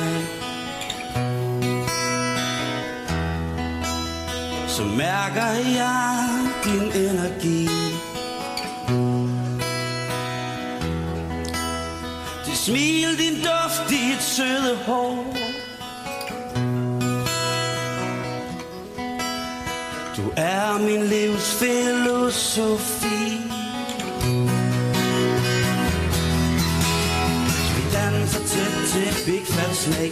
[4.67, 6.29] Så mærker jeg
[6.63, 7.69] din energi.
[12.45, 15.25] Dit smil, din duft, dit søde hår.
[20.17, 22.98] Du er min livs filosofi
[29.79, 30.05] sne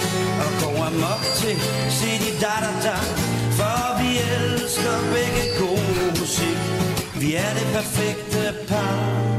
[0.44, 1.56] Og gå amok til
[1.98, 2.98] City da da da
[3.58, 6.60] For vi elsker begge god musik.
[7.22, 9.38] Vi er det perfekte par.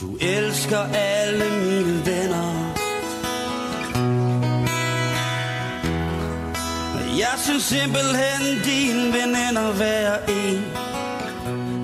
[0.00, 2.47] Du elsker alle mine venner.
[7.68, 10.62] Simpelthen, din veninder hver en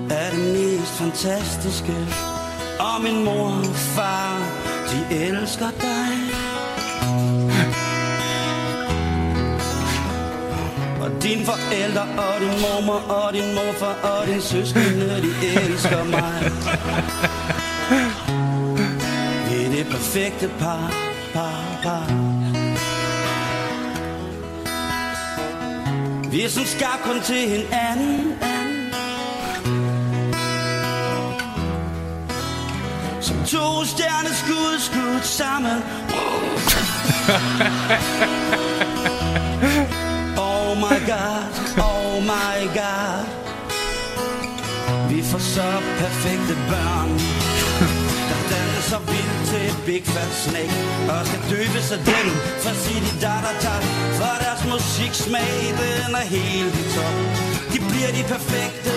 [0.09, 1.95] er det mest fantastiske.
[2.79, 4.39] Og min mor og far,
[4.91, 6.13] de elsker dig.
[11.01, 16.51] Og dine forældre og din mormor og din morfar og din søskende, de elsker mig.
[19.49, 20.93] Vi er det perfekte par,
[21.33, 22.34] par, par.
[26.35, 27.71] Vi er som skabt kun til hinanden.
[27.71, 28.93] anden.
[33.21, 35.83] Som to stjerneskud skudt sammen.
[40.37, 41.43] Oh my god,
[41.77, 43.25] oh my god.
[45.09, 47.19] Vi får så perfekte børn
[48.85, 50.75] så danser vildt til Big Fat Snake.
[51.11, 52.27] Og skal døbe sig dem
[52.63, 53.75] For at sige da da da
[54.19, 57.15] For deres musiksmag Den er helt i top.
[57.73, 58.91] De bliver de perfekte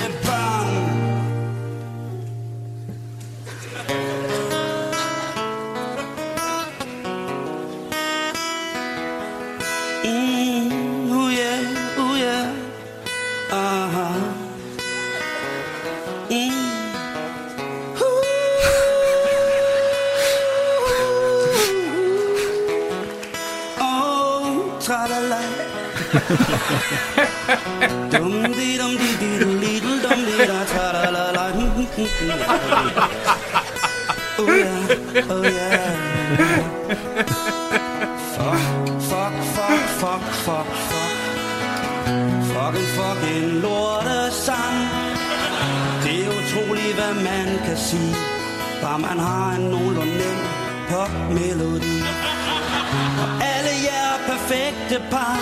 [54.90, 55.38] ægte par.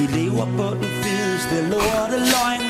[0.00, 2.62] I lever på den fedeste lorteløgn.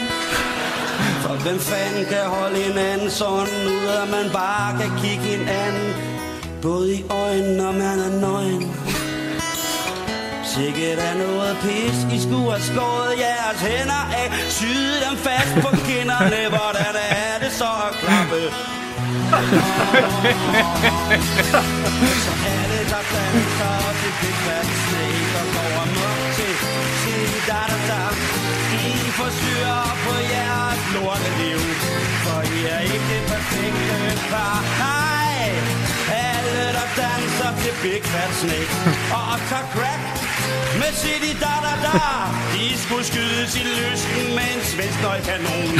[1.23, 5.95] For hvem fanden kan holde hinanden sådan ud, at man bare kan kigge en anden
[6.63, 8.77] både i øjnene, når man er nøgen.
[10.45, 15.77] Sikkert er noget pis, I skulle have skåret jeres hænder af Syde dem fast på
[15.77, 18.41] kinderne Hvordan er det så at klappe?
[19.33, 19.65] Oh, oh,
[21.53, 22.44] oh,
[22.95, 26.53] der danser Det Big Fat Snake Og går amok til
[27.01, 27.61] sin da
[28.89, 31.61] I forsyrer på jeres lorteliv
[32.25, 33.99] For I er ikke det perfekte
[34.33, 35.43] par Nej
[36.25, 38.75] alle der danser til Big Fat Snake.
[39.19, 40.03] Og tager crack
[40.81, 41.99] med City da da da.
[42.55, 45.71] De skulle skydes i lysten med en svensk nøgkanon.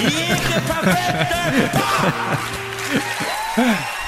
[0.00, 1.40] I er ikke perfekte.
[1.78, 1.92] par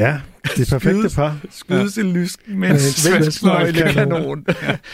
[0.00, 0.16] Ja,
[0.56, 1.36] det perfekte par.
[1.50, 4.08] Skydes i lysken med en en svensk svensk nøglekanon.
[4.08, 4.44] nøglekanon.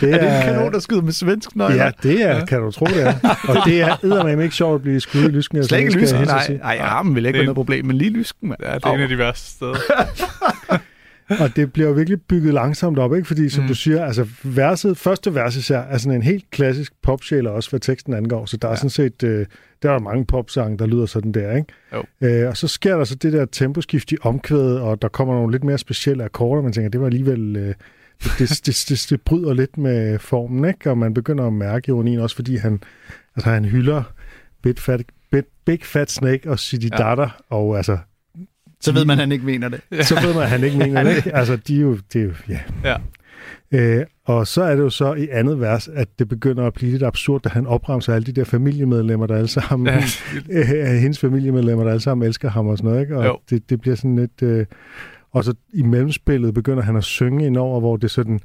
[0.01, 1.83] Det Er det en kanon, der skyder med svensk nøgle?
[1.85, 3.15] Ja, det er, kan du tro det er.
[3.49, 5.65] Og det er eddermame ikke sjovt at blive skudt i lysken.
[5.65, 6.21] Slet ikke lysken.
[6.23, 8.61] Nej, nej, armen vil ikke være noget problem, men lige lysken, mand.
[8.63, 9.77] Ja, det er en af de værste steder.
[11.43, 13.27] Og det bliver jo virkelig bygget langsomt op, ikke?
[13.29, 13.69] Fordi, som mm.
[13.69, 17.81] Du siger, altså verset, første vers især, er sådan en helt klassisk popsjæl, også hvad
[17.81, 18.47] teksten angår.
[18.47, 18.77] Så der er Ja.
[18.77, 19.47] sådan set, øh,
[19.83, 21.73] der er mange popsange, der lyder sådan der, ikke?
[21.93, 22.27] Jo.
[22.27, 25.53] Øh, og så sker der så det der temposkift i omkvædet, og der kommer nogle
[25.53, 27.57] lidt mere specielle akkorder, man tænker, det var alligevel...
[27.57, 27.75] Øh,
[28.25, 30.91] det, det, det, det, det bryder lidt med formen, ikke?
[30.91, 32.81] Og man begynder at mærke ironien også, fordi han,
[33.37, 34.03] altså, han hylder
[34.63, 36.97] Big Fat, Big, Big Fat Snake og City Ja.
[37.09, 37.99] Datter, og altså,
[38.87, 39.81] Så ved man, at han ikke mener det.
[40.07, 41.35] så ved man, at han ikke mener det, ikke?
[41.35, 42.59] Altså, de er jo, det er jo, ja.
[42.85, 42.97] Ja.
[43.73, 46.93] Øh, og så er det jo så i andet vers, at det begynder at blive
[46.93, 50.03] lidt absurd, da han opremser alle de der familiemedlemmer, der alle sammen, Ja,
[50.61, 53.17] øh, hendes familiemedlemmer, der alle sammen elsker ham og sådan noget, ikke?
[53.17, 53.39] Og Jo.
[53.51, 54.43] det, det bliver sådan lidt...
[54.43, 54.67] Øh,
[55.33, 58.41] og så i mellemspillet begynder han at synge indover, hvor det er sådan...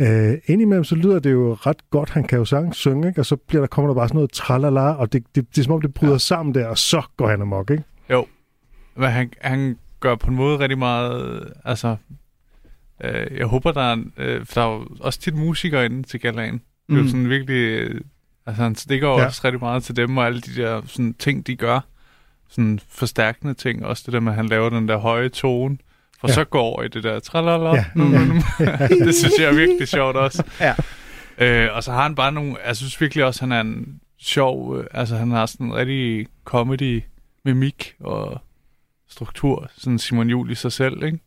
[0.00, 3.20] Øh, indimellem så lyder det jo ret godt, han kan jo sagtens synge, ikke?
[3.20, 5.64] og så bliver der, kommer der bare sådan noget tralala, og det, det, det er
[5.64, 6.18] som om det bryder ja.
[6.18, 7.82] sammen der, og så går han amok, ikke?
[8.96, 11.52] Men han, han gør på en måde rigtig meget...
[11.64, 11.96] Altså,
[13.04, 13.96] øh, jeg håber, der er...
[14.16, 16.54] Øh, for der er jo også tit musikere inde til galaen.
[16.54, 16.98] Det er Mm.
[17.02, 17.56] jo sådan virkelig...
[17.80, 18.00] øh,
[18.48, 19.24] Altså, han stikker Ja.
[19.26, 21.80] også rigtig meget til dem, og alle de der sådan, ting, de gør.
[22.48, 23.86] Sådan forstærkende ting.
[23.86, 25.78] Også det der med, at han laver den der høje tone.
[26.20, 26.34] For Ja.
[26.34, 27.68] så går over i det der tralala.
[27.74, 27.84] Ja.
[28.60, 28.86] Ja.
[29.06, 30.42] det synes jeg er virkelig sjovt også.
[30.60, 30.74] Ja.
[31.38, 32.56] Øh, og så har han bare nogle...
[32.66, 34.76] Jeg synes virkelig også, han er en sjov...
[34.78, 37.02] Øh, altså, han har sådan en rigtig comedy
[37.44, 38.40] mimik og
[39.08, 39.70] struktur.
[39.76, 41.18] Sådan Simon Jul i sig selv, ikke?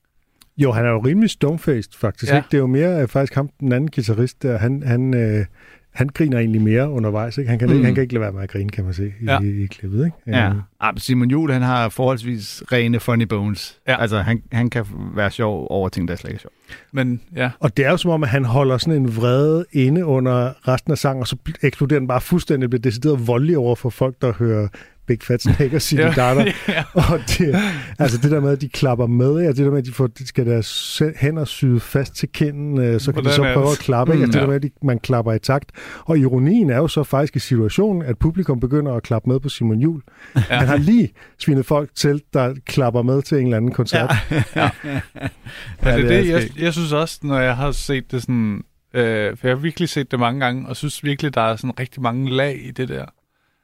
[0.57, 2.31] Jo, han er jo rimelig stonefaced, faktisk.
[2.31, 2.37] Ja.
[2.37, 2.47] Ikke?
[2.51, 5.45] Det er jo mere øh, faktisk ham, den anden guitarist der, han, han, øh,
[5.93, 7.37] han griner egentlig mere undervejs.
[7.37, 7.49] Ikke?
[7.49, 7.83] Han, kan, Mm.
[7.83, 9.39] han kan ikke lade være med at grine, kan man se i, Ja.
[9.41, 10.05] i, i klippet.
[10.05, 10.17] Ikke?
[10.27, 10.49] Ja.
[10.49, 10.91] Øh, ja.
[10.97, 13.79] Simon Juhl, han har forholdsvis rene funny bones.
[13.87, 14.01] Ja.
[14.01, 16.51] Altså, han, han kan være sjov over ting, der slet ikke er sjov.
[16.91, 20.05] Men ja, Og det er jo som om, at han holder sådan en vrede inde
[20.05, 23.89] under resten af sangen, og så eksploderer den bare fuldstændig, bliver decideret voldelig over for
[23.89, 24.67] folk, der hører
[25.09, 26.11] Big Fat Snake og City Ja.
[26.15, 26.51] Data.
[26.67, 26.83] ja.
[26.93, 27.55] Og det,
[27.99, 30.07] altså det der med, at de klapper med, ja, det der med, at de, får,
[30.07, 33.53] de skal deres hænder syet fast til kinden, øh, så kan de Hvordan så er
[33.53, 33.71] prøve det?
[33.71, 34.13] at klappe.
[34.13, 34.41] Mm, Mm, altså det ja.
[34.41, 35.71] der med, at de, man klapper i takt.
[36.05, 39.49] Og ironien er jo så faktisk i situationen, at publikum begynder at klappe med på
[39.49, 40.01] Simon Jul.
[40.35, 40.39] Ja.
[40.41, 44.11] Han har lige svinet folk til, der klapper med til en eller anden koncert.
[44.31, 44.43] Ja.
[44.55, 44.69] Ja,
[45.97, 48.63] det, det er det, jeg, jeg synes også, når jeg har set det sådan...
[48.93, 51.79] Øh, for jeg har virkelig set det mange gange, og synes virkelig, der er sådan
[51.79, 53.05] rigtig mange lag i det der,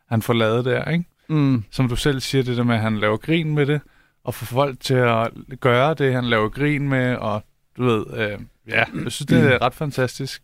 [0.10, 1.06] han får lavet der, ikke?
[1.30, 1.64] Mm.
[1.72, 3.82] Som du selv siger, det der med, at han laver grin med det,
[4.24, 7.44] og får folk til at gøre det, han laver grin med, og
[7.78, 10.42] du ved, øh, ja, jeg synes, det er ret fantastisk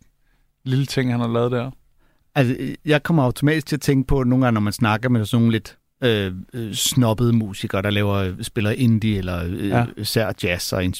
[0.64, 1.70] lille ting, han har lavet der.
[2.34, 5.40] Altså, jeg kommer automatisk til at tænke på, nogle gange, når man snakker med sådan
[5.42, 9.86] nogle lidt øh, øh, snobbede musikere, der laver, spiller indie eller øh, Ja.
[9.96, 10.92] især jazz og sådan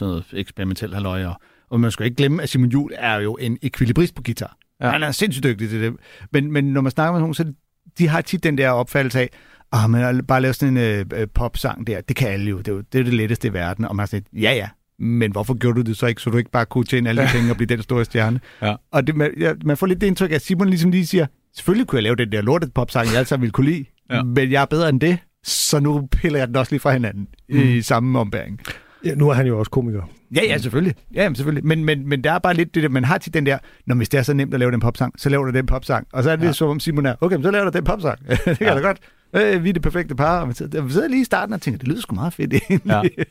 [0.00, 1.24] noget eksperimentel halløj.
[1.24, 4.56] Og, og man skal ikke glemme, at Simon Juhl er jo en ekvilibrist på guitar.
[4.80, 4.90] Ja.
[4.90, 5.96] Han er sindssygt dygtig til det.
[6.32, 7.52] Men, men når man snakker med nogen, så
[7.98, 9.30] de har tit den der opfattelse af,
[9.72, 12.58] ah, man bare lave sådan en øh, øh, popsang der, det kan alle jo.
[12.58, 13.84] Det er jo det, er det letteste i verden.
[13.84, 16.36] Og man har sagt, ja ja, men hvorfor gjorde du det så ikke, så du
[16.36, 18.40] ikke bare kunne tjene alle de penge og blive den store stjerne?
[18.62, 18.74] Ja.
[18.92, 21.86] Og det, man, ja, man får lidt det indtryk, at Simon ligesom lige siger, selvfølgelig
[21.86, 24.22] kunne jeg lave den der lortet popsang, jeg sammen ville kunne lide, ja.
[24.22, 27.28] men jeg er bedre end det, så nu piller jeg den også lige fra hinanden
[27.48, 27.58] mm.
[27.58, 28.60] i samme ombæring.
[29.04, 30.02] Ja, nu er han jo også komiker.
[30.34, 30.94] Ja, ja, selvfølgelig.
[31.14, 31.66] Ja, jamen, selvfølgelig.
[31.66, 33.94] Men, men, men der er bare lidt det der, man har til den der, når
[33.94, 36.06] hvis det er så nemt at lave den popsang, så laver du den popsang.
[36.12, 36.52] Og så er det ja.
[36.52, 38.18] som om Simon er, okay, men så laver du den popsang.
[38.28, 38.74] det kan ja.
[38.74, 38.98] da godt.
[39.36, 40.40] Øh, vi er det perfekte par.
[40.40, 42.54] Og man sidder, man sidder lige i starten og tænker, det lyder sgu meget fedt
[42.54, 42.80] egentlig.
[42.86, 43.24] Ja.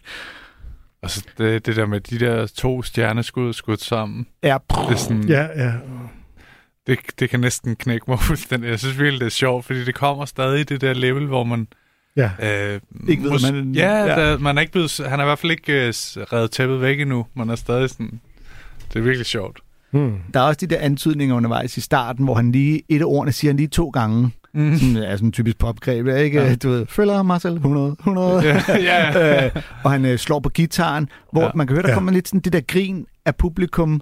[1.02, 4.58] Og så det, det der med de der to stjerneskud skudt sammen, ja.
[4.70, 5.74] det er sådan, Ja, ja.
[6.88, 8.70] det, det kan næsten knække mig fuldstændig.
[8.70, 11.44] Jeg synes virkelig, det er sjovt, fordi det kommer stadig i det der level, hvor
[11.44, 11.68] man...
[12.18, 12.30] ja.
[12.74, 14.22] Øh, Ikke ved, mås- man- ja, ja.
[14.32, 15.94] Der, man er ikke blevet, han er i hvert fald ikke øh,
[16.34, 17.26] revet tæppet væk endnu.
[17.36, 18.20] Man er stadig sådan...
[18.94, 19.60] Det er virkelig sjovt.
[19.92, 20.14] Hmm.
[20.34, 23.32] Der er også de der antydninger undervejs i starten, hvor han lige, et af ordene
[23.32, 24.32] siger han lige to gange.
[24.54, 24.78] Mm.
[24.78, 26.40] Sådan, er sådan en typisk popgreb, ikke?
[26.42, 26.48] Ja.
[26.48, 26.56] Ja.
[26.64, 28.42] Du ved, følger Marcel, 100, 100.
[28.44, 29.46] ja, ja.
[29.46, 29.52] øh,
[29.84, 31.46] og han øh, slår på gitaren, hvor Ja.
[31.48, 31.52] ja.
[31.56, 31.92] man kan høre, der Ja.
[31.92, 31.96] ja.
[31.96, 34.02] kommer lidt sådan det der grin af publikum,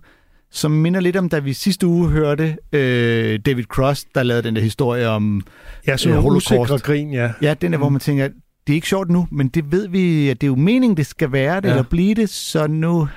[0.51, 4.55] som minder lidt om, da vi sidste uge hørte øh, David Cross, der lavede den
[4.55, 5.41] der historie om,
[5.87, 6.83] Ja, sådan Øh, Holocaust.
[6.83, 7.33] grin, ja.
[7.41, 7.81] ja, den der, mm.
[7.81, 10.51] hvor man tænker, det er ikke sjovt nu, men det ved vi, at det er
[10.51, 11.67] jo meningen, det skal være det, Ja.
[11.67, 11.73] ja.
[11.73, 12.99] eller blive det, så nu...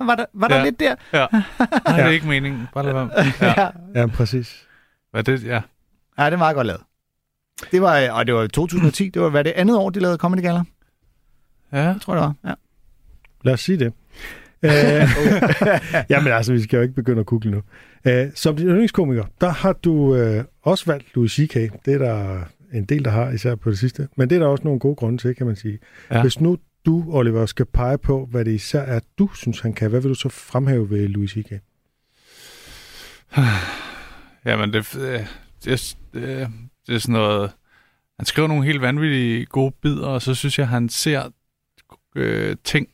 [0.00, 0.64] var der, var der Ja.
[0.64, 0.94] lidt der?
[1.12, 1.26] ja.
[1.30, 2.68] Nej, det er ikke meningen.
[2.74, 3.10] Bare lad være.
[3.40, 3.68] Ja.
[4.00, 4.66] Ja, præcis.
[5.10, 5.44] Hvad er det?
[5.44, 5.60] Ja.
[6.18, 6.80] Ja, det var meget godt lavet.
[7.72, 10.40] Det var, og det var 2010, det var hvad det andet år, de lavede Comedy
[10.42, 10.62] Gala.
[11.72, 11.78] Ja.
[11.82, 12.34] Jeg tror, det var.
[12.44, 12.54] Ja.
[13.44, 13.92] Lad os sige det.
[14.62, 14.70] Øh,
[16.10, 17.62] Jamen altså, vi skal jo ikke begynde at google nu.
[18.04, 21.54] Øh, som din yndlingskomiker, der har du øh, også valgt Louis C.K.
[21.54, 22.40] Det er der
[22.72, 24.08] en del, der har, især på det sidste.
[24.16, 25.78] Men det er der også nogle gode grunde til, kan man sige.
[26.10, 26.16] Ja.
[26.16, 26.22] Ja.
[26.22, 29.90] Hvis nu du, Oliver, skal pege på, hvad det især er, du synes, han kan,
[29.90, 31.52] hvad vil du så fremhæve ved Louis C.K.?
[34.46, 35.20] Jamen, det, øh,
[35.64, 36.48] det, det,
[36.86, 37.50] det er sådan noget...
[38.18, 41.22] Han skriver nogle helt vanvittige gode bidder, og så synes jeg, han ser
[42.16, 42.88] øh, ting,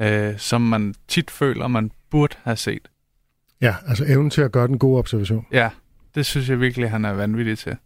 [0.00, 2.88] øh, som man tit føler, man burde have set.
[3.60, 5.46] Ja, altså evnen til at gøre den gode observation.
[5.52, 5.70] Ja,
[6.14, 7.76] det synes jeg virkelig, han er vanvittig til.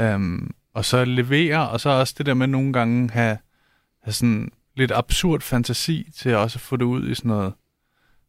[0.00, 3.38] Um, og så levere, og så også det der med nogle gange have,
[4.02, 7.52] have sådan lidt absurd fantasi til også at få det ud i sådan noget,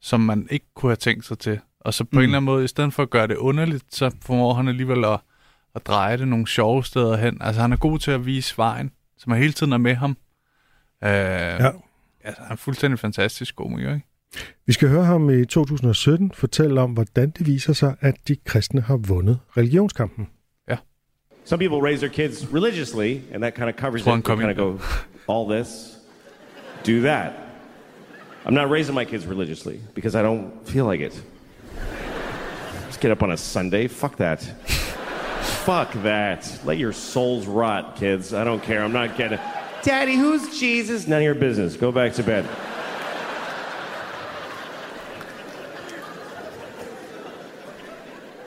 [0.02, 1.60] som man ikke kunne have tænkt sig til.
[1.80, 2.18] Og så på mm.
[2.18, 5.06] en eller anden måde, i stedet for at gøre det underligt, så formår han alligevel
[5.06, 5.20] at,
[5.76, 7.38] at dreje det nogle sjove steder hen.
[7.42, 10.18] Altså han er god til at vise vejen, som er hele tiden er med ham.
[11.02, 11.72] Uh, ja.
[12.26, 14.08] Altså, han er fuldstændig fantastisk komiker, ikke?
[14.66, 18.82] Vi skal høre ham i 2017 fortælle om, hvordan det viser sig, at de kristne
[18.82, 20.28] har vundet religionskampen.
[21.46, 24.06] Some people raise their kids religiously, and that kind of covers it.
[24.06, 24.80] They kind of go,
[25.28, 25.98] all this,
[26.84, 27.34] do that.
[28.46, 31.22] I'm not raising my kids religiously because I don't feel like it.
[32.88, 33.88] Just get up on a Sunday.
[33.88, 34.42] Fuck that.
[35.66, 36.60] Fuck that.
[36.66, 38.34] Let your souls rot, kids.
[38.34, 38.84] I don't care.
[38.84, 39.40] I'm not getting.
[39.86, 41.06] Daddy, who's Jesus?
[41.06, 41.78] None of your business.
[41.78, 42.44] Go back to bed.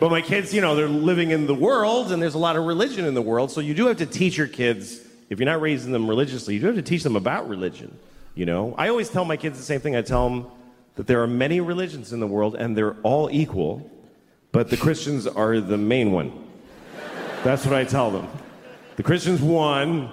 [0.00, 2.64] But my kids, you know, they're living in the world and there's a lot of
[2.64, 3.52] religion in the world.
[3.52, 6.60] So you do have to teach your kids, if you're not raising them religiously, you
[6.60, 7.96] do have to teach them about religion.
[8.34, 9.94] You know, I always tell my kids the same thing.
[9.94, 10.48] I tell them
[10.96, 13.88] that there are many religions in the world and they're all equal,
[14.50, 16.32] but the Christians are the main one.
[17.44, 18.26] That's what I tell them.
[18.96, 20.12] The Christians won,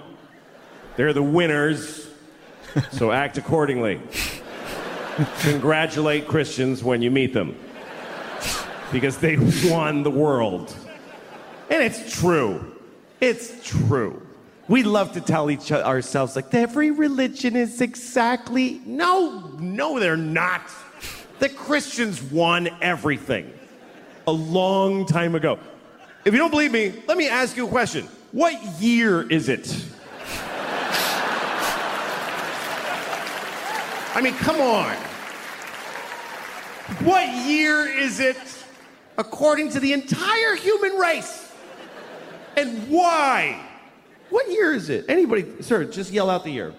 [0.96, 2.08] they're the winners,
[2.92, 4.00] so act accordingly.
[5.40, 7.56] Congratulate Christians when you meet them.
[8.92, 9.36] because they
[9.70, 10.74] won the world.
[11.70, 12.76] And it's true.
[13.20, 14.22] It's true.
[14.68, 20.62] We love to tell each ourselves like every religion is exactly no, no, they're not.
[21.38, 23.52] The Christians won everything
[24.26, 25.58] a long time ago.
[26.24, 28.08] If you don't believe me, let me ask you a question.
[28.32, 29.84] What year is it?
[34.16, 34.96] I mean, come on.
[37.04, 38.38] What year is it
[39.18, 41.52] according to the entire human race?
[42.56, 43.62] And why?
[44.30, 45.04] What year is it?
[45.10, 46.72] Anybody, sir, just yell out the year.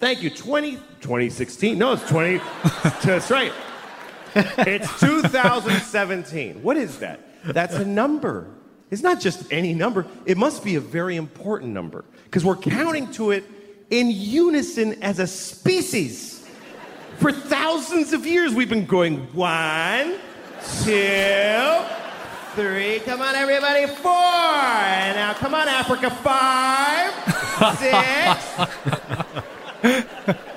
[0.00, 0.30] Thank you.
[0.30, 1.78] 20, 2016.
[1.78, 2.38] No, it's 20.
[3.04, 3.52] That's right.
[4.34, 6.60] It's 2017.
[6.60, 7.20] What is that?
[7.44, 8.48] That's a number.
[8.90, 10.06] It's not just any number.
[10.26, 13.44] It must be a very important number because we're counting to it
[13.90, 16.33] in unison as a species.
[17.18, 20.18] For thousands of years, we've been going one,
[20.82, 21.80] two,
[22.54, 23.00] three.
[23.00, 24.12] Come on, everybody, four.
[24.12, 27.12] And now, come on, Africa, five,
[27.78, 28.44] six.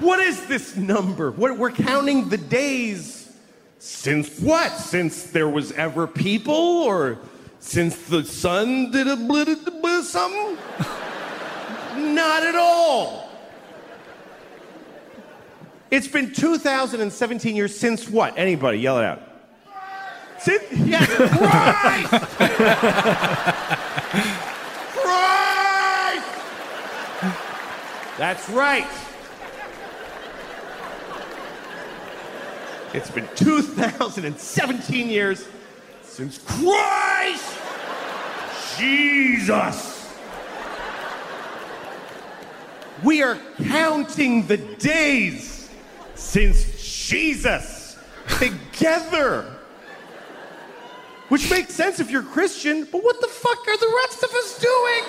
[0.00, 1.32] What is this number?
[1.32, 3.32] We're counting the days
[3.80, 4.70] since what?
[4.72, 7.18] Since there was ever people, or
[7.58, 10.56] since the sun did a blah, something?
[12.14, 13.27] Not at all.
[15.90, 18.36] It's been 2017 years since what?
[18.36, 19.22] Anybody, yell it out.
[20.38, 22.10] Since, yes, Christ!
[24.94, 26.28] Christ!
[28.18, 28.86] That's right.
[32.92, 35.48] It's been 2017 years
[36.02, 37.58] since Christ
[38.78, 40.14] Jesus.
[43.02, 45.57] We are counting the days
[46.18, 46.64] since
[47.08, 47.96] Jesus
[48.38, 49.46] together.
[51.28, 54.58] Which makes sense if you're Christian, but what the fuck are the rest of us
[54.58, 55.04] doing?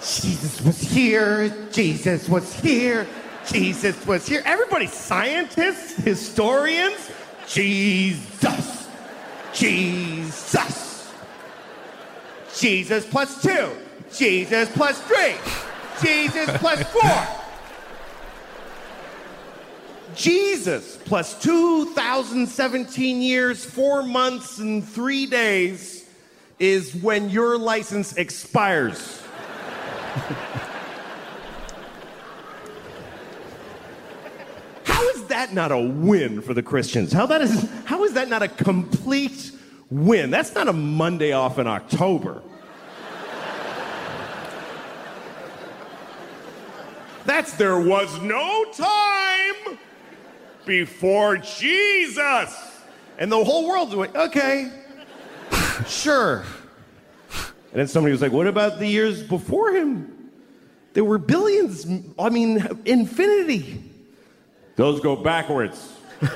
[0.00, 1.68] Jesus was here.
[1.72, 3.06] Jesus was here.
[3.46, 4.42] Jesus was here.
[4.44, 7.10] Everybody, scientists, historians.
[7.48, 8.88] Jesus.
[9.52, 11.12] Jesus.
[12.56, 13.70] Jesus plus two.
[14.12, 15.34] Jesus plus three.
[16.02, 17.26] Jesus plus four.
[20.14, 26.08] Jesus plus 2017 years, four months, and three days
[26.58, 29.22] is when your license expires.
[34.84, 37.12] How is that not a win for the Christians?
[37.12, 39.52] How that is how is that not a complete
[39.90, 40.30] win?
[40.30, 42.42] That's not a Monday off in October.
[47.26, 49.78] That's there was no time
[50.64, 52.54] before Jesus.
[53.18, 54.70] And the whole world's went, okay,
[55.86, 56.44] sure.
[57.72, 60.30] And then somebody was like, what about the years before him?
[60.92, 61.84] There were billions,
[62.18, 63.82] I mean, infinity.
[64.76, 65.94] Those go backwards.
[66.22, 66.28] you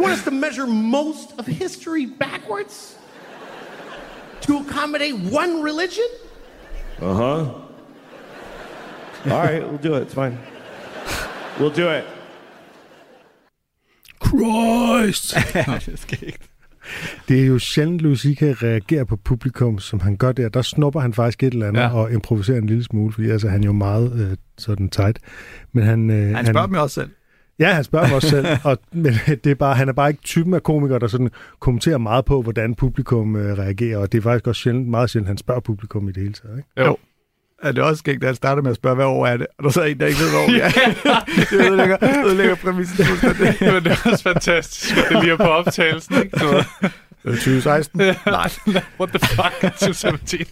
[0.00, 2.96] want us to measure most of history backwards?
[4.42, 6.06] To accommodate one religion?
[7.00, 7.48] Uh huh.
[9.24, 10.02] All right, we'll do it.
[10.02, 10.38] It's fine.
[11.58, 12.04] We'll do it.
[14.24, 15.34] Christ!
[17.28, 18.42] Det er jo sjældent, Louis C.K.
[18.42, 20.48] reagerer på publikum, som han gør der.
[20.48, 21.88] Der snupper han faktisk et eller andet Ja.
[21.94, 25.18] og improviserer en lille smule, fordi altså, han er jo meget øh, sådan tight.
[25.72, 27.10] Men han, øh, Han spørger dem jo også selv.
[27.62, 30.22] Ja, han spørger mig også selv, og, men det er bare, han er bare ikke
[30.22, 34.22] typen af komiker, der sådan kommenterer meget på, hvordan publikum øh, reagerer, og det er
[34.22, 36.56] faktisk også sjældent, meget sjældent, han spørger publikum i det hele taget.
[36.56, 36.88] Ikke?
[36.88, 36.96] Jo.
[37.62, 39.46] Er det også skægt, at han starter med at spørge, hvad år er det?
[39.58, 40.70] Og der så er en, der ikke ved, hvad år det er.
[41.50, 43.56] det ødelægger, ødelægger præmissen fuldstændig.
[43.74, 46.38] Men det er også fantastisk, at det lige er på optagelsen, ikke?
[46.38, 46.64] Så,
[47.24, 48.00] 2016.
[48.00, 48.50] Nej.
[49.00, 50.46] what the fuck, 2017.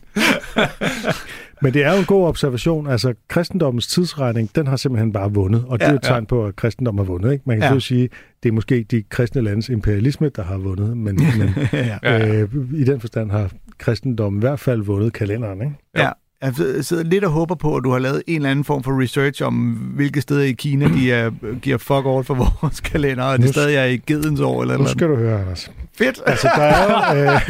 [1.62, 2.86] Men det er jo en god observation.
[2.86, 6.46] Altså, kristendommens tidsregning, den har simpelthen bare vundet, og det Ja, er et tegn på,
[6.46, 7.32] at kristendommen har vundet.
[7.32, 7.42] Ikke?
[7.46, 7.74] Man kan Ja.
[7.74, 7.80] ja.
[7.80, 8.08] sige,
[8.42, 12.30] det er måske de kristne landes imperialisme, der har vundet, men, men ja.
[12.32, 15.60] øh, i den forstand har kristendommen i hvert fald vundet kalenderen.
[15.62, 15.74] Ikke?
[15.96, 16.10] ja.
[16.42, 19.02] Jeg sidder- lidt og håber på, at du har lavet en eller anden form for
[19.02, 19.54] research om,
[19.96, 21.30] hvilke steder i Kina, de er,
[21.62, 24.74] giver fuck over for vores kalender, og det Nu- stadig er i gedens år eller
[24.74, 24.90] Nu noget.
[24.98, 25.70] skal du høre, Anders.
[25.98, 26.20] Fedt!
[26.26, 27.40] Altså, der er jo, øh,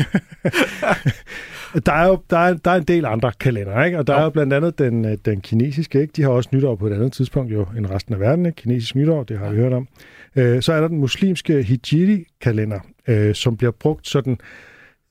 [1.87, 3.99] der er jo der er, der er en del andre kalendere, ikke?
[3.99, 6.12] og der er jo blandt andet den, øh, den kinesiske, ikke?
[6.16, 8.57] de har også nytår på et andet tidspunkt jo end resten af verden, ikke?
[8.57, 9.89] kinesisk nytår, det har vi hørt om.
[10.37, 14.39] Øh, så er der den muslimske hijri-kalender, øh, som bliver brugt sådan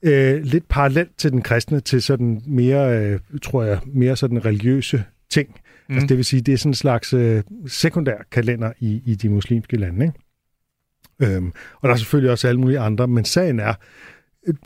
[0.03, 5.03] øh, lidt parallelt til den kristne, til sådan mere, øh, tror jeg, mere sådan religiøse
[5.30, 5.49] ting.
[5.89, 5.95] Mm.
[5.95, 9.30] Altså, det vil sige, det er sådan en slags øh, sekundær kalender i, i de
[9.30, 10.05] muslimske lande.
[10.05, 11.36] Ikke?
[11.36, 13.74] Øhm, og der er selvfølgelig også alle mulige andre, men sagen er,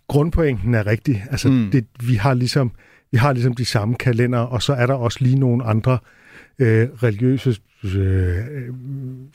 [0.07, 1.25] grundpointen er rigtig.
[1.31, 1.69] Altså, mm.
[1.71, 2.71] det, vi har ligesom
[3.11, 5.97] vi har ligesom de samme kalender, og så er der også lige nogle andre
[6.59, 8.38] øh, religiøse øh,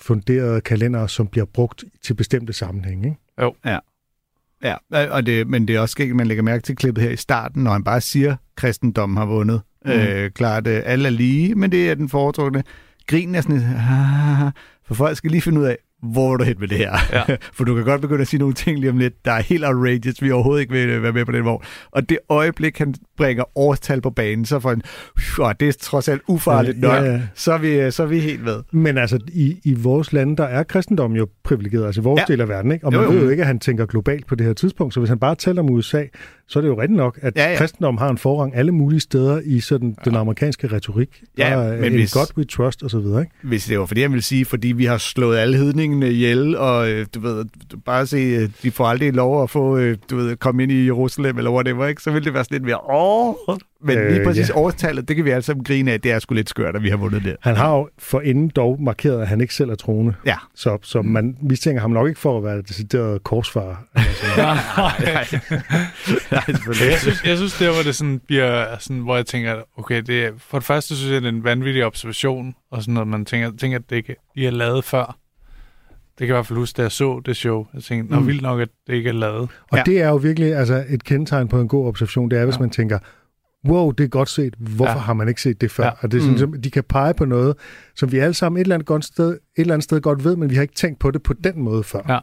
[0.01, 3.09] funderede kalender, som bliver brugt til bestemte sammenhænge.
[3.09, 3.21] Ikke?
[3.41, 3.55] Jo.
[3.67, 3.79] Ja.
[4.63, 4.77] Ja,
[5.11, 7.65] og det, men det er også skægt, man lægger mærke til klippet her i starten,
[7.65, 9.61] når han bare siger, at kristendommen har vundet.
[9.85, 9.91] Mm.
[9.91, 12.63] Øh, klart, øh, alle er lige, men det er den foretrukne.
[13.07, 14.53] Grinen er sådan lidt, "Ah",
[14.87, 16.93] for folk skal lige finde ud af, hvor er du hen med det her?
[17.13, 17.37] Ja.
[17.55, 19.65] For du kan godt begynde at sige nogle ting lige om lidt, der er helt
[19.65, 21.63] outrageous, vi overhovedet ikke vil øh, være med på den vogn.
[21.91, 24.83] Og det øjeblik, han bringer årstal på banen, så får han,
[25.17, 27.21] "Phew, det er trods alt ufarligt nok, ja.
[27.35, 28.63] Så, er vi, så er vi helt med.
[28.73, 32.33] Men altså, i, i vores lande, der er kristendommen jo privilegeret, altså i vores Ja.
[32.33, 32.87] del af verden, ikke?
[32.87, 33.15] Og Jo, man jo.
[33.15, 35.35] ved jo ikke, at han tænker globalt på det her tidspunkt, så hvis han bare
[35.35, 36.05] taler om USA,
[36.49, 39.01] så er det jo rigtigt nok, at Ja, ja, kristendommen har en forrang alle mulige
[39.01, 41.23] steder i sådan den amerikanske retorik.
[41.39, 43.33] Ja, der er men hvis- God we trust og så videre, ikke?
[43.43, 46.91] Hvis det var fordi, jeg vil sige, fordi vi har slået alle hedningene ihjel, og
[46.91, 50.17] øh, du ved, du- bare se, øh, de får aldrig lov at få, øh, du
[50.17, 52.03] ved, komme ind i Jerusalem, eller whatever, ikke?
[52.03, 53.35] så ville det være sådan lidt mere, åh,
[53.83, 54.55] men Øh, lige præcis ja.
[54.57, 56.89] årstallet, det kan vi alle sammen grine af, det er sgu lidt skørt, at vi
[56.89, 57.37] har vundet det.
[57.41, 60.15] Han har jo forinden dog markeret, at han ikke selv er troende.
[60.27, 60.37] Ja.
[60.55, 63.77] Så, så man mistænker ham nok ikke for at være decideret korsfarer.
[63.97, 64.37] sådan
[64.77, 65.03] noget.
[66.31, 66.91] Nej, selvfølgelig.
[66.91, 70.25] Jeg synes, jeg synes der, hvor det sådan bliver, sådan, hvor jeg tænker, okay, det
[70.25, 73.25] er, for det første synes jeg, det er en vanvittig observation, og sådan noget, man
[73.25, 75.17] tænker, tænker at det ikke de er lavet før.
[76.19, 77.67] Det kan jeg i hvert fald huske, da jeg så det show.
[77.75, 78.27] Jeg tænkte, nå, Mm.
[78.27, 79.49] vildt nok, at det ikke er lavet.
[79.71, 79.83] Og Ja.
[79.87, 82.31] det er jo virkelig altså, et kendetegn på en god observation.
[82.31, 82.61] Det er, hvis ja.
[82.61, 82.99] man tænker,
[83.69, 84.55] wow, det er godt set.
[84.59, 84.99] Hvorfor Ja.
[84.99, 85.85] har man ikke set det før?
[85.85, 85.91] Ja.
[86.01, 86.63] Og det er sådan, Mm.
[86.63, 87.55] de kan pege på noget,
[87.97, 90.37] som vi alle sammen et eller andet, godt sted, et eller andet sted godt ved,
[90.37, 92.01] men vi har ikke tænkt på det på den måde før.
[92.09, 92.19] Ja.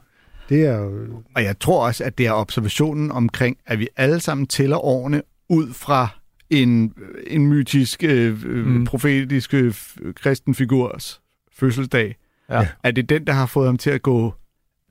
[0.49, 0.91] Det er jo...
[1.35, 5.21] Og jeg tror også, at det er observationen omkring, at vi alle sammen tæller årene
[5.49, 6.07] ud fra
[6.49, 6.93] en,
[7.27, 8.49] en mytisk, øh, mm.
[8.71, 8.85] Mm.
[8.85, 9.73] profetisk øh,
[10.15, 11.21] kristen figurs
[11.53, 12.15] fødselsdag.
[12.49, 12.67] Ja.
[12.83, 14.33] At det er den, der har fået ham til at gå,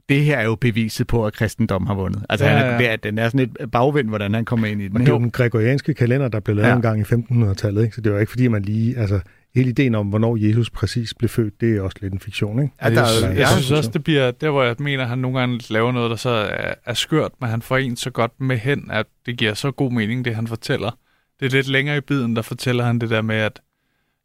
[0.09, 2.23] det her er jo beviset på, at kristendom har vundet.
[2.29, 4.67] Altså, Ja, ja, han er, det er, den er sådan et bagvendt, hvordan han kommer
[4.67, 4.93] ind i den.
[4.93, 6.71] Men det er jo den gregorianske kalender, der blev lavet Ja.
[6.71, 6.77] ja.
[6.77, 7.83] en gang i 1500-tallet.
[7.85, 7.95] Ikke?
[7.95, 8.99] Så det var ikke, fordi man lige...
[8.99, 9.21] Altså,
[9.55, 12.75] hele ideen om, hvornår Jesus præcis blev født, det er også lidt en fiktion, ikke?
[12.83, 15.19] Ja, der er- jeg, jeg synes også, det bliver der, hvor jeg mener, at han
[15.19, 18.33] nogle gange laver noget, der så er, er skørt, men han får en så godt
[18.41, 20.99] med hen, at det giver så god mening, det han fortæller.
[21.41, 23.61] Det er lidt længere i biden, der fortæller han det der med, at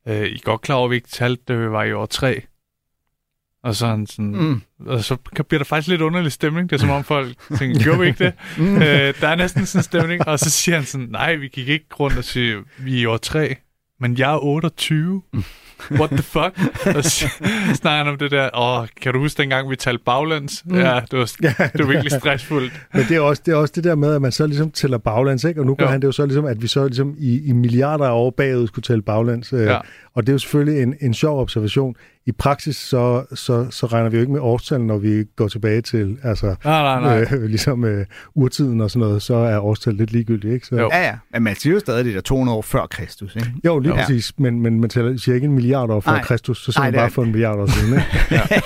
[0.08, 2.42] øh, I godt klar over, at vi ikke talte, det var i år 3.
[3.64, 4.62] Og så, han sådan, mm.
[4.86, 6.70] Og så bliver der faktisk lidt underlig stemning.
[6.70, 8.34] Det er som om folk tænker, gjorde vi ikke det?
[8.57, 8.76] Mm.
[8.76, 8.82] øh,
[9.22, 10.28] der er næsten sådan en stemning.
[10.28, 13.05] Og så siger han sådan, nej, vi gik ikke rundt og sige, vi er i
[13.05, 13.55] år 3,
[13.99, 15.22] men jeg er 28.
[15.91, 16.60] What the fuck?
[16.95, 17.28] Og så
[17.74, 20.64] snakker han om det der, åh, kan du huske dengang, vi talte baglæns?
[20.66, 20.76] Mm.
[20.78, 22.74] Ja, det var, Ja, det var virkelig stressfuldt.
[22.93, 24.97] Men det er, også, det er også det der med, at man så ligesom tæller
[24.97, 25.62] baglands, ikke?
[25.62, 25.91] Og nu gør Jo.
[25.91, 28.68] han det jo så ligesom, at vi så ligesom i, i milliarder af år bagud
[28.68, 29.53] skulle tælle baglands.
[29.53, 29.78] Øh, Ja.
[30.20, 31.96] Og det er jo selvfølgelig en, en sjov observation.
[32.26, 35.82] I praksis, så, så, så regner vi jo ikke med årstal, når vi går tilbage
[35.82, 36.56] til altså, Nej,
[37.00, 37.38] nej, nej.
[37.38, 38.06] øh, ligesom øh,
[38.36, 40.68] urtiden og sådan noget, så er årstal lidt ligegyldigt, ikke?
[40.68, 40.90] Så, Jo.
[40.92, 41.18] Ja, ja.
[41.34, 43.54] Men man siger jo stadig, det er 200 år før Kristus, ikke?
[43.66, 44.00] Jo, lige Ja.
[44.00, 44.06] ja.
[44.06, 46.24] præcis, men, men man tæller, siger ikke en milliard år før Nej.
[46.24, 48.62] Kristus, så siger Nej, man det er- bare for en milliard år siden, ikke?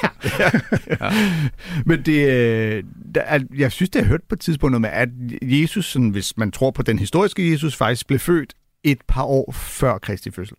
[1.89, 2.84] Men det, øh,
[3.16, 5.10] der, er- jeg synes, det har hørt på et tidspunkt noget med, at
[5.41, 9.51] Jesus, sådan, hvis man tror på den historiske Jesus, faktisk blev født et par år
[9.51, 10.56] før Kristi fødsel.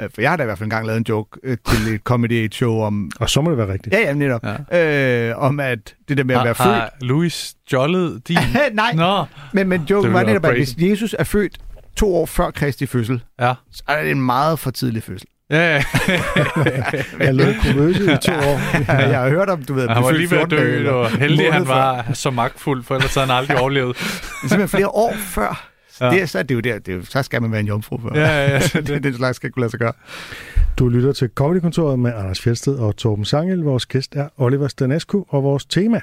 [0.00, 2.00] Øh, For jeg har da i hvert fald engang lavet en joke øh, til et
[2.00, 3.10] comedy show om...
[3.20, 3.94] Og så må det være rigtigt.
[3.94, 4.44] Ja, ja, netop.
[4.72, 5.28] Ja.
[5.30, 6.76] Øh, om at det der med at være Har, født...
[6.76, 7.32] har Louis
[7.66, 8.38] stjålet din?
[8.72, 11.58] Nej, Nå, men, men Det joken ville var netop, at hvis Jesus er født
[11.96, 13.54] to år før Kristi fødsel, ja.
[13.72, 15.28] så er det en meget for tidlig fødsel.
[15.50, 15.82] Ja, ja.
[17.24, 18.78] Jeg lavede komøse i to år.
[18.92, 19.08] Ja.
[19.08, 20.90] Jeg har hørt om, du ved, at Han var lige ved at 14 dage dø,
[20.90, 21.74] og heldig, han måned før.
[21.74, 23.96] var så magtfuld, for ellers havde han aldrig overlevet.
[24.40, 25.68] Simpelthen flere år før.
[25.92, 26.10] Så, Ja.
[26.10, 27.66] det, er, så er det jo der, det er, jo- så skal man være en
[27.66, 28.10] jomfru før.
[28.14, 28.80] Ja, ja, ja.
[28.80, 29.92] det, det slags skal ikke kunne lade sig gøre.
[30.78, 33.58] Du lytter til Comedykontoret med Anders Fjeldsted og Torben Sangel.
[33.64, 36.00] Vores gæst er Oliver Stanescu, og vores tema,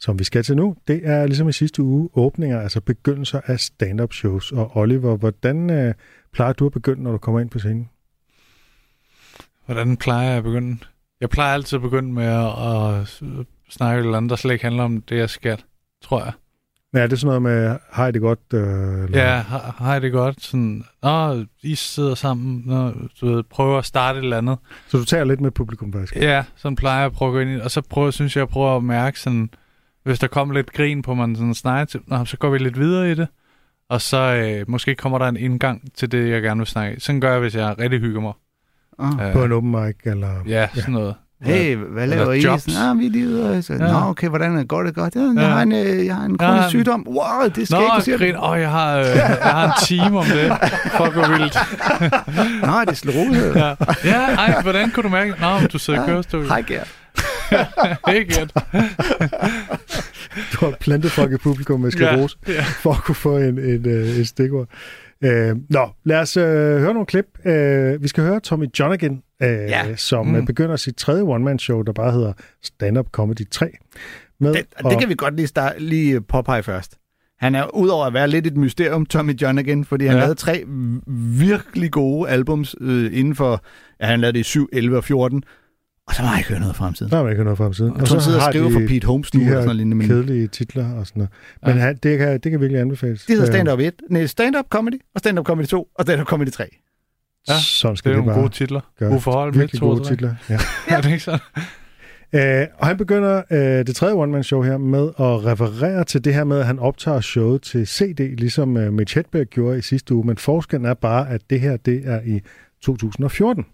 [0.00, 3.60] som vi skal til nu, det er ligesom i sidste uge åbninger, altså begyndelser af
[3.60, 4.52] stand-up shows.
[4.52, 5.94] Og Oliver, hvordan øh,
[6.32, 7.88] plejer du at begynde, når du kommer ind på scenen?
[9.66, 10.78] Hvordan plejer jeg at begynde?
[11.20, 13.22] Jeg plejer altid at begynde med at, at
[13.70, 15.62] snakke eller andet, der slet ikke handler om det, jeg skal,
[16.02, 16.32] tror jeg.
[16.94, 18.38] Ja, det er sådan noget med, har I det godt?
[18.54, 19.18] Øh, eller?
[19.20, 19.42] Ja,
[19.80, 20.42] jeg det godt?
[20.42, 24.58] Sådan, Nå, I sidder sammen, Nå, du ved, prøver at starte et eller andet.
[24.88, 26.16] Så du tager lidt med publikum, faktisk?
[26.16, 28.42] Ja, sådan plejer jeg at prøve at gå ind i Og så prøver, synes jeg,
[28.42, 29.50] at prøve at mærke sådan,
[30.04, 32.78] hvis der kommer lidt grin på, man sådan snakker til, Nå, så går vi lidt
[32.78, 33.28] videre i det.
[33.88, 37.00] Og så øh, måske kommer der en indgang til det, jeg gerne vil snakke.
[37.00, 38.32] Sådan gør jeg, hvis jeg rigtig hygger mig.
[38.98, 39.26] Ah.
[39.28, 40.42] Øh, På en open mic, eller...
[40.46, 41.14] Ja, sådan noget.
[41.44, 42.40] Hey, hvad laver I?
[42.44, 42.62] jobs.
[42.62, 43.62] Sådan, ah, vi er lige ude.
[43.62, 43.78] Så, Ja.
[43.78, 45.14] Nå, okay, hvordan går det godt?
[45.14, 45.42] Ja, jeg, Ja.
[45.42, 46.68] har en, øh, jeg har en kronisk Ja.
[46.68, 47.06] sygdom.
[47.08, 48.26] Wow, det skægt, Nå, du siger det.
[48.26, 48.36] grin.
[48.50, 50.52] Åh, jeg har, øh, jeg har en time om det.
[50.96, 51.58] Fuck, hvor vildt.
[52.66, 53.52] Nå, det er sklerose.
[53.58, 53.74] Ja,
[54.04, 55.40] ja ej, hvordan kunne du mærke det?
[55.40, 56.46] Nå, du sidder i kørestol.
[56.46, 56.88] Hej, Gert.
[58.08, 58.52] Hey, Gert.
[60.52, 62.62] Du har plantet folk i publikum med sklerose, Ja, ja.
[62.82, 64.68] for at kunne få en, en, øh, et stikord.
[65.24, 66.44] Øh, nå, lad os øh,
[66.80, 67.24] høre nogle klip.
[67.46, 69.96] Øh, vi skal høre Tommy Johnigan, øh, Ja.
[69.96, 70.32] som Mm.
[70.34, 70.46] mm.
[70.46, 72.32] begynder sit tredje one-man-show, der bare hedder
[72.62, 73.70] Stand Up Comedy 3.
[74.40, 76.94] Med Det, det kan vi godt lige, start, lige påpege først.
[77.38, 80.20] Han er udover at være lidt et mysterium, Tommy Johnigan, fordi han Ja.
[80.20, 80.64] lavede tre
[81.38, 83.64] virkelig gode albums øh, inden for,
[84.00, 85.42] ja, han lavede det i 7, 11 og 14,
[86.06, 87.10] og så har jeg ikke hørt noget fra ham siden.
[87.10, 87.92] Der har man ikke hørt noget fra ham siden.
[88.00, 89.86] Og så sidder og skriver for Pete Holmes nu, de her sådan noget.
[89.86, 91.30] Men kedelige titler og sådan noget.
[91.66, 91.80] Men Ja.
[91.82, 93.24] han, det, kan, det kan virkelig anbefales.
[93.24, 96.50] det hedder Øh, Stand-Up 1, nej, Stand-Up Comedy, og Stand-Up Comedy 2, og Stand-up Comedy
[96.50, 96.64] 3.
[97.48, 98.80] Ja, Sådan skal Det er det, nogle bare gode titler.
[99.32, 100.34] Holm, Virkelig to og gode titler.
[100.50, 100.58] Ja.
[100.96, 101.40] Er det ikke sådan?
[102.32, 106.44] Øh, og han begynder øh, det tredje one-man-show her med at referere til det her
[106.44, 110.26] med, at han optager showet til CD, ligesom øh, Mitch Hedberg gjorde i sidste uge.
[110.26, 112.40] Men forskellen er bare, at det her det er i
[112.82, 113.64] 2014.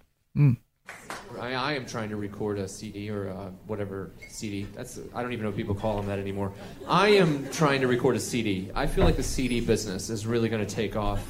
[1.40, 4.66] I, I am trying to record a CD or uh, whatever CD.
[4.74, 6.52] That's I don't even know if people call them that anymore.
[6.86, 8.70] I am trying to record a CD.
[8.74, 11.24] I feel like the CD business is really going to take off,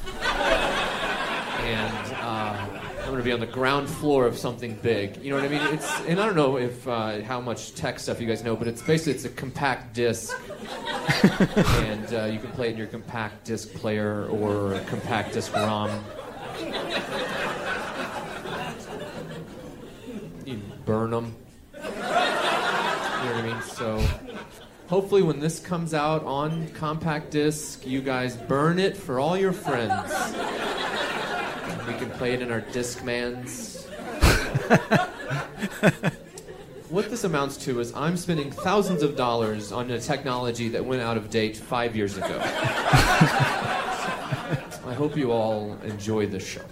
[1.61, 2.67] and uh,
[2.99, 5.15] I'm going to be on the ground floor of something big.
[5.23, 5.61] You know what I mean?
[5.73, 8.67] It's and I don't know if uh, how much tech stuff you guys know, but
[8.67, 10.37] it's basically it's a compact disc,
[11.23, 15.53] and uh, you can play it in your compact disc player or a compact disc
[15.55, 16.03] ROM.
[20.45, 21.35] You burn them.
[21.73, 23.61] You know what I mean?
[23.61, 24.03] So
[24.87, 29.53] hopefully when this comes out on compact disc, you guys burn it for all your
[29.53, 30.11] friends.
[30.13, 33.85] And we can play it in our Discmans.
[36.89, 41.01] what this amounts to is I'm spending thousands of dollars on a technology that went
[41.01, 42.39] out of date five years ago.
[44.83, 46.65] I hope you all enjoy this show.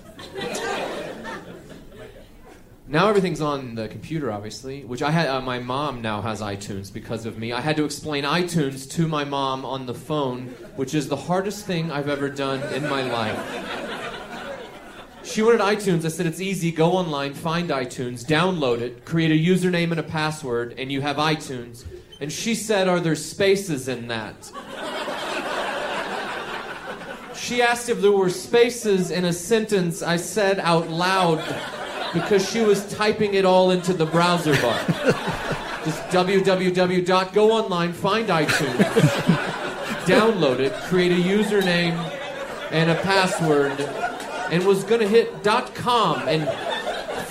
[2.92, 5.28] Now everything's on the computer, obviously, which I had.
[5.28, 7.54] Uh, my mom now has iTunes because of me.
[7.54, 11.68] I had to explain iTunes to my mom on the phone, which is the hardest
[11.68, 13.38] thing I've ever done in my life.
[15.24, 16.04] She wanted iTunes.
[16.04, 16.72] I said it's easy.
[16.72, 21.18] Go online, find iTunes, download it, create a username and a password, and you have
[21.18, 21.86] iTunes.
[22.20, 24.52] And she said, "Are there spaces in that?"
[27.36, 31.40] She asked if there were spaces in a sentence I said out loud
[32.14, 34.80] because she was typing it all into the browser bar.
[35.86, 37.34] Just www.
[37.34, 38.78] Go online, find iTunes,
[40.06, 41.96] download it, create a username
[42.72, 43.80] and a password,
[44.52, 45.44] and was gonna hit
[45.76, 46.48] .com and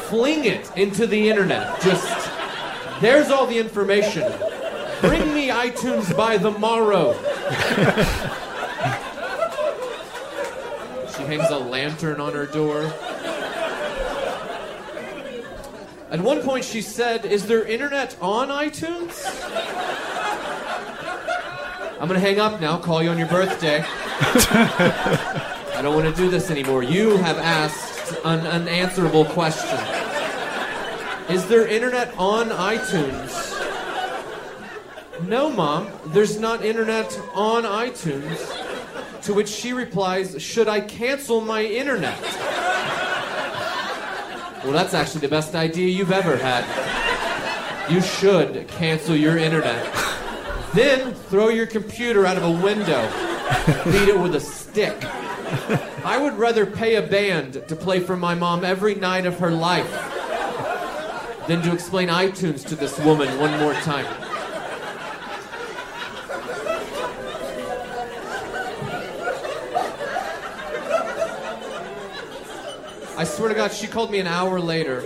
[0.08, 1.80] fling it into the internet.
[1.82, 2.30] Just
[3.00, 4.32] there's all the information.
[5.00, 7.12] Bring me iTunes by the morrow.
[11.14, 12.92] She hangs a lantern on her door.
[16.10, 19.26] At one point, she said, Is there internet on iTunes?
[22.00, 23.84] I'm gonna hang up now, call you on your birthday.
[23.84, 26.82] I don't wanna do this anymore.
[26.82, 29.78] You have asked an unanswerable question.
[31.28, 33.44] Is there internet on iTunes?
[35.26, 38.54] No, Mom, there's not internet on iTunes.
[39.24, 42.18] To which she replies, Should I cancel my internet?
[44.64, 46.64] Well, that's actually the best idea you've ever had.
[47.90, 49.94] You should cancel your internet.
[50.74, 53.02] Then throw your computer out of a window.
[53.84, 54.96] Beat it with a stick.
[56.04, 59.50] I would rather pay a band to play for my mom every night of her
[59.50, 59.90] life
[61.46, 64.27] than to explain iTunes to this woman one more time.
[73.18, 75.02] I swear to God, she called me an hour later.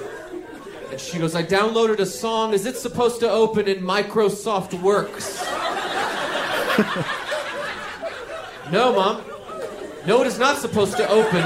[0.91, 2.53] And she goes, I downloaded a song.
[2.53, 5.43] Is it supposed to open in Microsoft Works?
[8.71, 9.23] no, Mom.
[10.07, 11.43] No, it is not supposed to open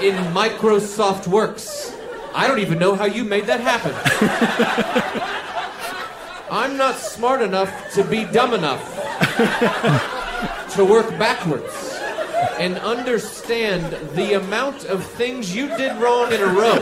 [0.00, 1.92] in Microsoft Works.
[2.32, 3.92] I don't even know how you made that happen.
[6.48, 8.80] I'm not smart enough to be dumb enough
[10.76, 11.93] to work backwards
[12.58, 16.78] and understand the amount of things you did wrong in a row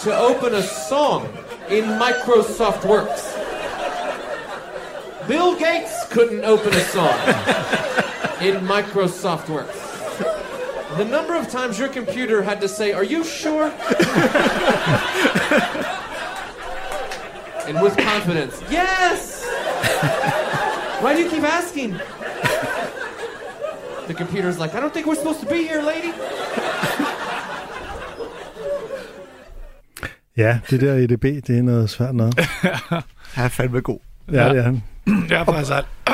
[0.00, 1.26] to open a song
[1.68, 3.34] in Microsoft Works.
[5.26, 7.18] Bill Gates couldn't open a song
[8.40, 9.82] in Microsoft Works.
[10.96, 13.72] The number of times your computer had to say, Are you sure?
[17.66, 18.62] and with confidence.
[18.70, 19.44] Yes!
[21.02, 22.00] Why do you keep asking?
[24.06, 26.12] The computer's like, I don't think we're supposed to be here, lady.
[30.36, 32.34] Ja, det der EDB, det er noget svært noget.
[33.34, 33.98] Han er fandme god.
[34.32, 34.82] Ja, det er han.
[35.30, 35.90] Jeg har faktisk aldrig,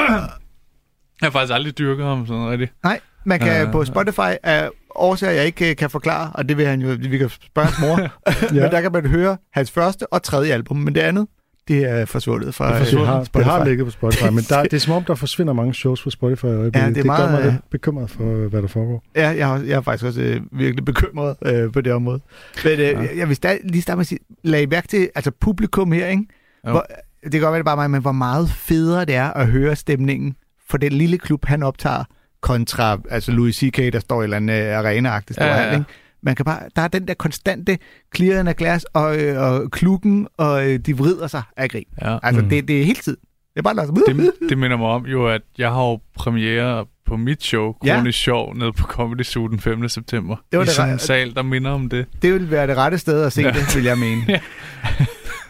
[1.21, 2.73] jeg har faktisk aldrig dyrket ham sådan rigtigt.
[2.85, 3.73] Nej, man kan Øh.
[3.73, 7.19] på Spotify af årsager, jeg ikke øh, kan forklare, og det vil han jo, vi
[7.19, 8.01] kan spørge hans mor,
[8.57, 8.63] ja.
[8.63, 11.27] men der kan man høre hans første og tredje album, men det andet,
[11.69, 13.49] det er forsvundet fra Det, øh, har, det Spotify.
[13.49, 16.11] har ligget på Spotify, men der, det er som om, der forsvinder mange shows på
[16.11, 16.81] Spotify i øjeblikket.
[16.81, 19.03] Ja, det er det gør meget, mig øh, lidt bekymret for, hvad der foregår.
[19.17, 22.21] Ja, jeg, jeg er faktisk også øh, virkelig bekymret øh, på det område.
[22.65, 23.01] Men øh, ja.
[23.01, 26.07] jeg, jeg vil stadig, lige starte med at sige, lag mærke til, altså publikum her,
[26.07, 26.25] ikke?
[26.67, 26.71] Jo.
[26.71, 26.87] Hvor,
[27.25, 29.77] det kan godt være, det bare mig, men hvor meget federe det er at høre
[29.77, 30.37] stemningen
[30.71, 32.05] for den lille klub, han optager,
[32.41, 35.73] kontra altså Louis C.K., der står i en eller anden øh, arena-agtig Ja, ja, ja.
[35.73, 35.85] ikke?
[36.23, 37.79] Man kan bare, der er den der konstante
[38.17, 41.85] clearing af glas og, øh, og klukken, og øh, de vrider sig af grin.
[42.03, 42.19] Ja.
[42.23, 42.49] Altså, Mm.
[42.49, 43.19] det, det er hele tiden.
[43.55, 46.87] Det er bare der, Det, det minder mig om jo, at jeg har jo premiere
[47.07, 47.97] på mit show, Ja.
[47.97, 49.89] Kronisk Sjov, nede på Comedy Zoo den 5.
[49.89, 50.37] september.
[50.53, 52.07] Det var I det sådan en sal, der minder om det.
[52.23, 53.51] det vil være det rette sted at se Ja.
[53.51, 54.23] det, vil jeg mene.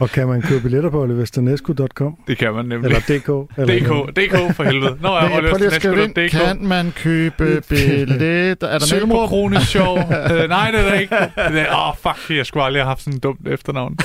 [0.03, 2.17] Og kan man købe billetter på oliverstanesco.com?
[2.27, 2.89] Det kan man nemlig.
[2.89, 3.59] Eller DK?
[3.59, 4.99] Eller DK, DK for helvede.
[5.01, 6.31] Nå, jeg prøv lige at skrive ind.
[6.31, 8.69] Kan man købe billetter?
[8.69, 9.27] Er der Søg på?
[9.27, 9.99] Kronisk Sjov.
[9.99, 10.11] uh,
[10.49, 11.15] nej, det er der ikke.
[11.37, 13.99] Det er, oh, fuck, jeg skulle aldrig have haft sådan et dumt efternavn.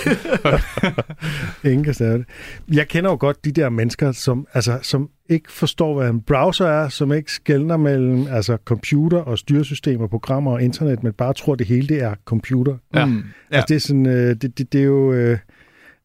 [1.72, 2.26] Ingen kan stave det.
[2.74, 6.68] Jeg kender jo godt de der mennesker, som, altså, som ikke forstår, hvad en browser
[6.68, 11.56] er, som ikke skældner mellem altså, computer og styresystemer, programmer og internet, men bare tror,
[11.56, 12.78] det hele det er computer.
[12.94, 13.06] Ja.
[13.06, 13.24] Mm.
[13.52, 13.56] Ja.
[13.56, 15.14] Altså, det er sådan, øh, det, det, det er jo...
[15.14, 15.38] Øh,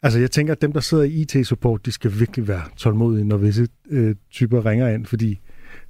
[0.03, 3.37] altså, jeg tænker, at dem, der sidder i IT-support, de skal virkelig være tålmodige, når
[3.37, 5.41] visse øh, typer ringer ind, fordi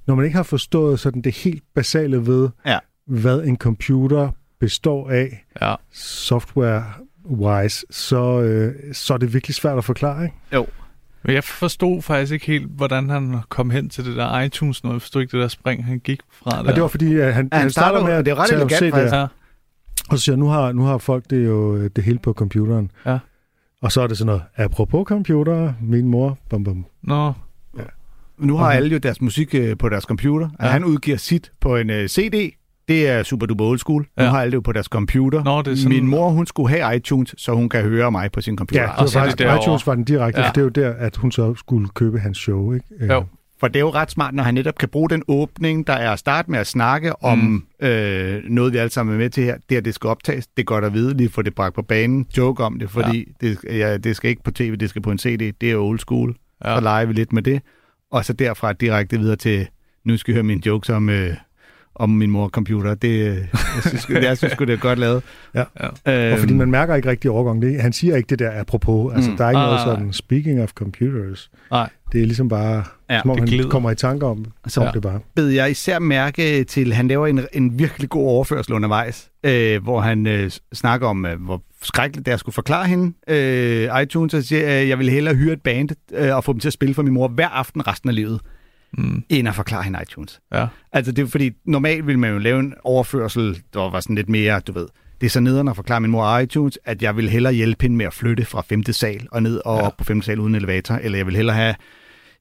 [0.07, 2.79] når man ikke har forstået sådan det helt basale ved, Ja.
[3.07, 5.75] hvad en computer består af, Ja.
[5.91, 10.35] software-wise, så, øh, så er det virkelig svært at forklare, ikke?
[11.25, 14.93] Men jeg forstod faktisk ikke helt, hvordan han kom hen til det der iTunes noget.
[14.93, 16.69] Jeg forstod ikke det der spring, han gik fra der.
[16.69, 18.73] Og det var fordi, at han, Ja, han starter med, og det er ret elegant,
[18.73, 19.13] CD'er, faktisk.
[19.13, 19.21] Ja.
[20.09, 22.91] Og så siger nu har, nu har folk det jo øh, det hele på computeren.
[23.05, 23.19] Ja.
[23.83, 26.85] Og så er det sådan noget, apropos computer, min mor, bum bum.
[27.03, 27.33] Nå,
[28.37, 28.75] Nu har Okay.
[28.75, 30.49] alle jo deres musik øh, på deres computer.
[30.59, 30.65] Ja.
[30.65, 30.71] Ja.
[30.71, 32.53] Han udgiver sit på en øh, CD.
[32.87, 34.01] Det er super duper old school.
[34.17, 34.29] Nu Ja.
[34.29, 35.43] har alle det jo på deres computer.
[35.43, 38.31] Nå, det er sådan- Min mor, hun skulle have iTunes, så hun kan høre mig
[38.31, 38.81] på sin computer.
[38.81, 39.63] Ja, det var Og så det faktisk, derovre.
[39.63, 40.45] iTunes var den direkte, Ja.
[40.45, 40.49] ja.
[40.49, 42.85] for det er jo der, at hun så skulle købe hans show, ikke?
[42.99, 43.23] Øh, Jo.
[43.63, 46.11] For det er jo ret smart, når han netop kan bruge den åbning, der er
[46.11, 47.87] at starte med at snakke om Mm.
[47.87, 49.57] øh, noget, vi alle sammen er med til her.
[49.69, 51.81] Det, at det skal optages, det er godt at vide, lige få det bragt på
[51.81, 52.25] banen.
[52.37, 53.47] Joke om det, fordi ja.
[53.47, 55.53] det, ja, det skal ikke på tv, det skal på en CD.
[55.61, 56.35] Det er old school.
[56.63, 56.69] Ja.
[56.69, 56.75] Ja.
[56.77, 57.61] Så leger vi lidt med det.
[58.11, 59.67] Og så derfra direkte videre til,
[60.05, 61.35] nu skal I høre mine jokes om, øh,
[61.95, 62.95] om min mor computer.
[62.95, 63.45] Det, øh, jeg
[63.85, 65.23] synes, jeg synes det er godt lavet.
[65.55, 65.63] Ja.
[66.07, 67.61] Øhm, Og fordi man mærker ikke rigtig overgang.
[67.61, 69.13] Det, han siger ikke det der apropos.
[69.15, 69.37] Altså, Mm.
[69.37, 71.51] der er ikke Nej, noget sådan, speaking of computers.
[71.71, 71.89] nej.
[72.11, 73.69] Det er ligesom bare, Ja, ja, som om han glider.
[73.69, 75.19] kommer i tanker om, Så- om det bare.
[75.35, 79.83] bed jeg især mærke til, at han laver en, en virkelig god overførsel undervejs, øh,
[79.83, 84.01] hvor han øh, snakker om, øh, hvor skrækkeligt det er at skulle forklare hende øh,
[84.03, 86.69] iTunes, og siger, at jeg vil hellere hyre et band øh, og få dem til
[86.69, 88.39] at spille for min mor hver aften resten af livet,
[88.97, 89.23] Mm.
[89.29, 90.39] end at forklare hende iTunes.
[90.53, 90.67] Ja.
[90.93, 94.29] Altså det er fordi, normalt ville man jo lave en overførsel, der var sådan lidt
[94.29, 94.87] mere, du ved,
[95.21, 97.95] det er så nederen at forklare min mor iTunes, at jeg vil hellere hjælpe hende
[97.97, 99.85] med at flytte fra femte sal og ned og Ja.
[99.85, 101.75] op på femte sal uden elevator, eller jeg vil hellere have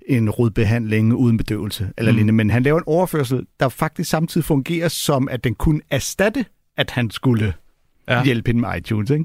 [0.09, 2.17] en rodbehandling uden bedøvelse, eller Mm.
[2.17, 2.33] lignende.
[2.33, 6.45] Men han laver en overførsel, der faktisk samtidig fungerer som, at den kunne erstatte,
[6.77, 7.55] at han skulle
[8.09, 8.25] ja.
[8.25, 9.25] hjælpe hende med iTunes, ikke?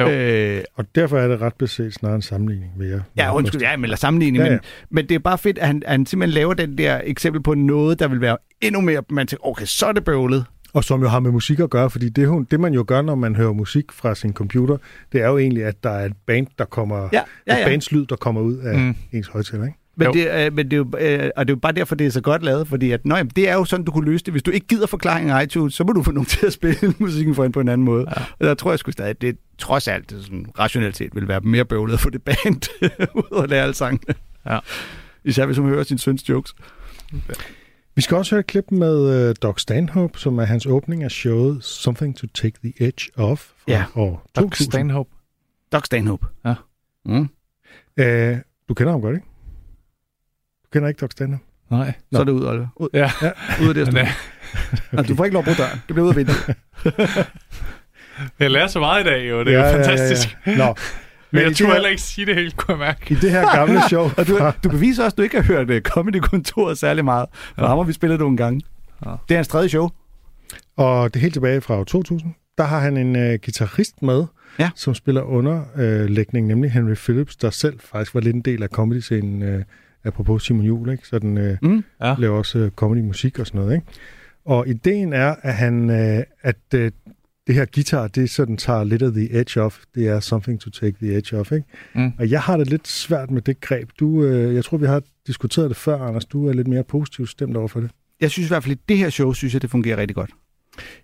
[0.00, 0.08] Jo.
[0.10, 3.00] Øh, Og derfor er det ret beset snarere en sammenligning, vil jeg.
[3.16, 4.58] Ja, undskyld, ja, men eller sammenligning, Ja, ja.
[4.58, 7.42] Men, men det er bare fedt, at han, at han simpelthen laver den der eksempel
[7.42, 10.44] på noget, der vil være endnu mere, man tænker, okay, så er det bøvlet.
[10.72, 13.14] Og som jo har med musik at gøre, fordi det, det man jo gør, når
[13.14, 14.76] man hører musik fra sin computer,
[15.12, 17.64] det er jo egentlig, at der er et band, der kommer, Ja, ja, et ja.
[17.66, 18.94] bands lyd, der kommer ud af mm.
[19.12, 19.78] ens højtaler, ikke?
[19.96, 20.12] Men Jo.
[20.12, 22.10] det, øh, men det er jo, øh, og det er jo bare derfor, det er
[22.10, 24.32] så godt lavet, fordi at, nøj, det er jo sådan, du kunne løse det.
[24.34, 26.94] Hvis du ikke gider forklaringen af iTunes, så må du få nogen til at spille
[26.98, 28.04] musikken for hende på en anden måde.
[28.16, 28.22] Ja.
[28.40, 31.14] Og der tror jeg sgu stadig, at det trods alt det er sådan, rationelt set
[31.14, 32.62] vil være mere bøvlet at få det band
[33.14, 34.14] ud og lære alle sangene.
[34.46, 34.58] Ja.
[35.24, 36.54] Især hvis hun hører sin søns jokes.
[37.96, 41.10] Vi skal også høre et klip med uh, Doc Stanhope, som er hans åbning af
[41.10, 43.84] showet Something to Take the Edge Off fra Ja.
[43.94, 44.72] år Doc 2000.
[44.72, 45.10] Stanhope.
[45.72, 46.26] Doc Stanhope.
[46.44, 46.54] Ja.
[47.04, 47.20] Mm.
[48.00, 48.38] Uh,
[48.68, 49.26] du kender ham godt, ikke?
[50.74, 51.44] Kender ikke Doc Stanhope?
[51.70, 51.92] Nej.
[52.12, 52.66] Så er det ud, Oliver.
[52.76, 53.10] Ud, Ja.
[53.62, 53.88] ud af det.
[53.98, 54.08] Øh,
[54.92, 55.78] Altså, du får ikke lov at bruge døren.
[55.88, 56.56] Det bliver ud af vinduet.
[58.40, 59.44] jeg lærer så meget i dag, jo.
[59.44, 60.36] Det er jo fantastisk.
[60.46, 60.56] Ja, ja.
[60.58, 60.64] Nå,
[61.30, 63.14] Men Men jeg tror her- heller ikke sige det helt, kunne jeg mærke.
[63.14, 65.70] i det her gamle show Og du, du beviser også, at du ikke har hørt
[65.70, 67.26] uh, Comedy-kontoret særlig meget.
[67.54, 67.66] For Ja.
[67.68, 68.60] ham har vi spillet nogle gange.
[69.06, 69.10] Ja.
[69.28, 69.88] Det er hans tredje show.
[70.76, 74.24] og det er helt tilbage fra år 2000, der har han en uh, guitarist med,
[74.58, 74.70] Ja.
[74.76, 79.42] som spiller underlægning, nemlig Henry Phillips, der selv faktisk var lidt en del af comedy-scenen,
[79.42, 79.62] øh,
[80.04, 81.08] apropos Simon Juhl, ikke?
[81.08, 81.84] Så den øh, Mm.
[82.02, 82.14] Ja.
[82.18, 83.86] laver også øh, comedy-musik og sådan noget, ikke?
[84.44, 86.90] Og ideen er, at han, øh, at øh,
[87.46, 89.78] det her guitar, det sådan tager lidt af the edge off.
[89.94, 91.66] Det er something to take the edge off, ikke?
[91.94, 92.12] Mm.
[92.18, 93.90] Og jeg har det lidt svært med det greb.
[94.00, 96.24] Du, øh, jeg tror, vi har diskuteret det før, Anders.
[96.24, 97.90] Du er lidt mere positivt stemt over for det.
[98.20, 100.30] Jeg synes i hvert fald, at det her show, synes jeg, det fungerer rigtig godt.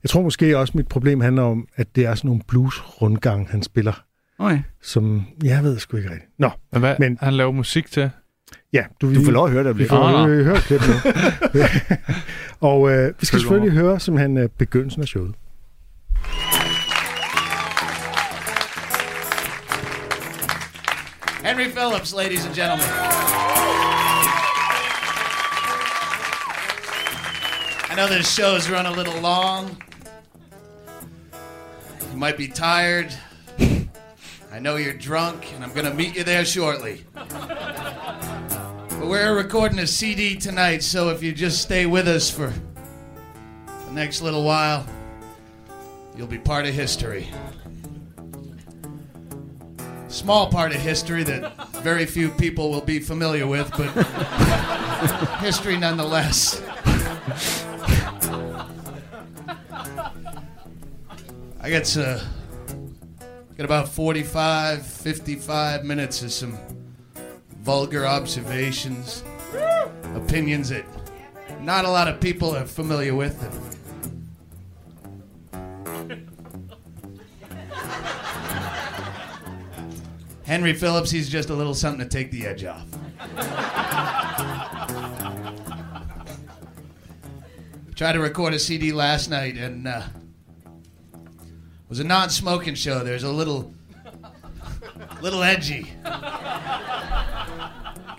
[0.02, 3.62] Jeg tror måske også, mit problem handler om, at det er sådan nogle blues-rundgang, han
[3.62, 4.04] spiller,
[4.38, 4.58] Okay.
[4.82, 6.30] som jeg ved sgu ikke rigtigt.
[6.38, 7.18] Nå, Men hvad, Men...
[7.20, 8.10] han laver musik til?
[8.72, 8.82] Ja.
[9.00, 9.70] Du, Du får lov at høre det.
[9.70, 9.88] Vi Blive.
[9.88, 10.94] får Ah, høre et klip nu.
[12.60, 15.34] og øh, vi skal Følg selvfølgelig høre simpelthen øh, begyndelsen af showet.
[21.42, 22.84] Henry Phillips, ladies and gentlemen.
[27.90, 29.76] I know this show's run a little long.
[32.12, 33.12] You might be tired.
[34.52, 37.04] I know you're drunk, and I'm going to meet you there shortly.
[39.10, 42.52] We're recording a CD tonight, so if you just stay with us for
[43.66, 44.86] the next little while,
[46.16, 47.28] you'll be part of history.
[50.06, 53.88] Small part of history that very few people will be familiar with, but
[55.40, 56.62] history nonetheless.
[61.60, 62.20] I got uh,
[63.56, 66.56] got about 45, 55 minutes of some
[67.70, 69.22] vulgar observations,
[70.16, 70.84] opinions that
[71.60, 73.36] not a lot of people are familiar with.
[80.42, 82.88] Henry Phillips, he's just a little something to take the edge off.
[87.94, 90.02] Tried to record a CD last night and uh,
[91.88, 93.04] was a non-smoking show.
[93.04, 93.72] There's a little,
[95.22, 95.92] little edgy,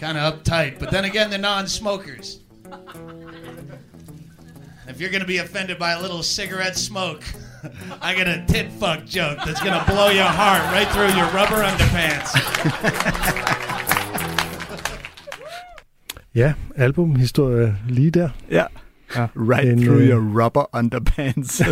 [0.02, 0.80] kind of uptight.
[0.80, 2.40] But then again, they're non-smokers.
[4.88, 7.24] If you're gonna be offended by a little cigarette smoke,
[8.02, 11.64] I got a tit fuck joke that's gonna blow your heart right through your rubber
[11.64, 12.36] underpants.
[16.34, 18.30] Ja, albumhistorie lige der.
[18.50, 18.68] Ja.
[19.16, 19.28] Ja.
[19.36, 21.62] Right En, through øh, your rubber underpants.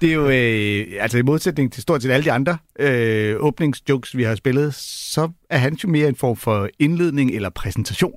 [0.00, 4.16] det er jo, øh, altså i modsætning til stort set alle de andre øh, åbningsjokes,
[4.16, 8.14] vi har spillet, så er han jo mere en form for indledning eller præsentation.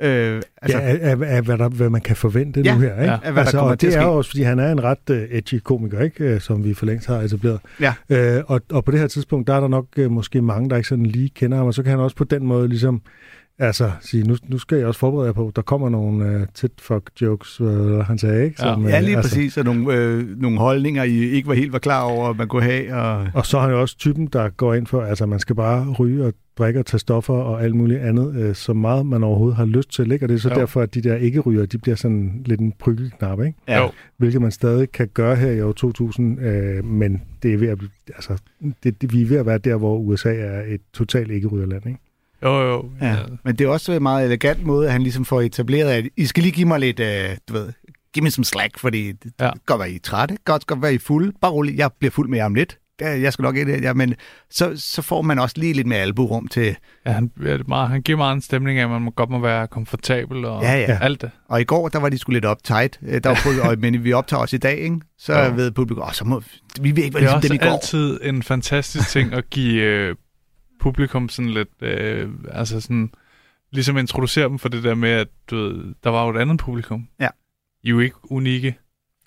[0.00, 2.92] Øh, Altså, ja, af, af, af hvad, der, hvad man kan forvente Ja, nu her.
[2.92, 3.04] Ikke?
[3.04, 5.58] ja, af hvad altså, og det er også, fordi han er en ret uh, edgy
[5.58, 6.34] komiker, ikke?
[6.34, 7.60] Uh, som vi for længst har etableret.
[7.80, 7.94] Ja.
[8.38, 10.76] Uh, og, og på det her tidspunkt, der er der nok uh, måske mange, der
[10.76, 13.02] ikke sådan lige kender ham, og så kan han også på den måde ligesom
[13.58, 16.72] altså sige, nu, nu skal jeg også forberede jer på, der kommer nogle uh, tit
[16.80, 18.66] fuck jokes, uh, han sagde, ikke?
[18.66, 18.78] Ja.
[18.78, 19.56] øh, ja, lige altså, præcis.
[19.56, 22.62] Og nogle, øh, nogle holdninger, I ikke var helt var klar over, at man kunne
[22.62, 22.94] have.
[22.94, 23.26] Og...
[23.34, 25.92] Og så er han jo også typen, der går ind for, altså man skal bare
[25.92, 29.56] ryge og drikke og tage stoffer og alt muligt andet, øh, så meget man overhovedet
[29.56, 30.12] har lyst til.
[30.12, 30.24] Ikke?
[30.24, 30.54] Og det er så Jo.
[30.54, 33.76] derfor, at de der ikke-ryger, de bliver sådan lidt en prykkelknap, ikke?
[33.76, 33.90] Jo.
[34.16, 37.78] Hvilket man stadig kan gøre her i år 2000, øh, men det er ved at,
[38.08, 38.42] altså,
[38.84, 41.98] det, det, vi er ved at være der, hvor USA er et totalt ikke-rygerland, ikke?
[42.42, 42.90] Jo, jo.
[43.00, 43.16] Ja.
[43.44, 46.26] Men det er også en meget elegant måde, at han ligesom får etableret, at I
[46.26, 47.72] skal lige give mig lidt, øh, du ved,
[48.14, 49.44] give me some slack, fordi det Ja.
[49.44, 49.50] ja.
[49.50, 51.32] kan godt være, I er trætte, godt godt være, I er fulde.
[51.40, 52.78] Bare rolig, jeg bliver fuld med jer om lidt.
[53.00, 54.14] Ja, Jeg skal nok ind, ja, men
[54.50, 56.76] så, så får man også lige lidt mere alburum til,
[57.06, 59.38] Ja, han, ja, meget, han giver meget en stemning af, at man må godt må
[59.38, 60.98] være komfortabel og Ja, ja.
[61.02, 61.30] alt det.
[61.48, 64.04] og i går, der var de sgu lidt uptight, Øh, der var, på- og, men
[64.04, 65.00] vi optager også i dag, ikke?
[65.18, 65.48] så ja.
[65.48, 66.42] ved publikum, så må,
[66.80, 67.74] vi vil ikke være Det er ligesom dem i går.
[67.74, 70.14] altid en fantastisk ting at give øh,
[70.80, 73.12] publikum sådan lidt, øh, altså sådan,
[73.70, 76.58] ligesom introducere dem for det der med, at du ved, der var jo et andet
[76.60, 77.08] publikum.
[77.20, 77.28] Ja.
[77.82, 78.78] I er jo ikke unikke.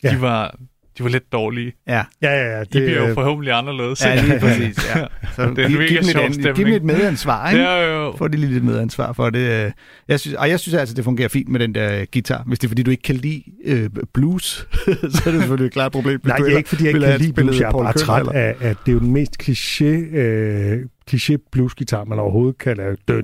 [0.04, 0.16] Ja.
[0.16, 0.60] De var,
[0.98, 1.74] de var lidt dårlige.
[1.88, 2.60] Ja, Ja, ja, ja.
[2.60, 4.06] Det, I bliver øh, jo forhåbentlig anderledes.
[4.06, 4.96] ja lige præcis.
[4.96, 5.06] Ja.
[5.36, 6.56] Så Det er en giv, mega giv, dem et sjov stemning.
[6.56, 7.64] giv dem et medansvar, ikke?
[7.64, 8.16] Ja, jo, jo.
[8.18, 9.66] får de lige lidt medansvar for det.
[9.66, 9.72] øh.
[10.08, 12.44] Jeg synes, og jeg synes altså, det fungerer fint med den der guitar.
[12.48, 14.44] Hvis det er, fordi du ikke kan lide øh, blues,
[15.14, 16.20] så er det selvfølgelig et klart problem.
[16.24, 17.60] Nej, det er ikke, fordi jeg ikke kan lide blues.
[17.60, 20.80] Jeg er bare træt af, at det er jo den mest kliché, øh,
[21.12, 22.98] kliché bluesgitar, man overhovedet kan lave.
[23.08, 23.16] Ja.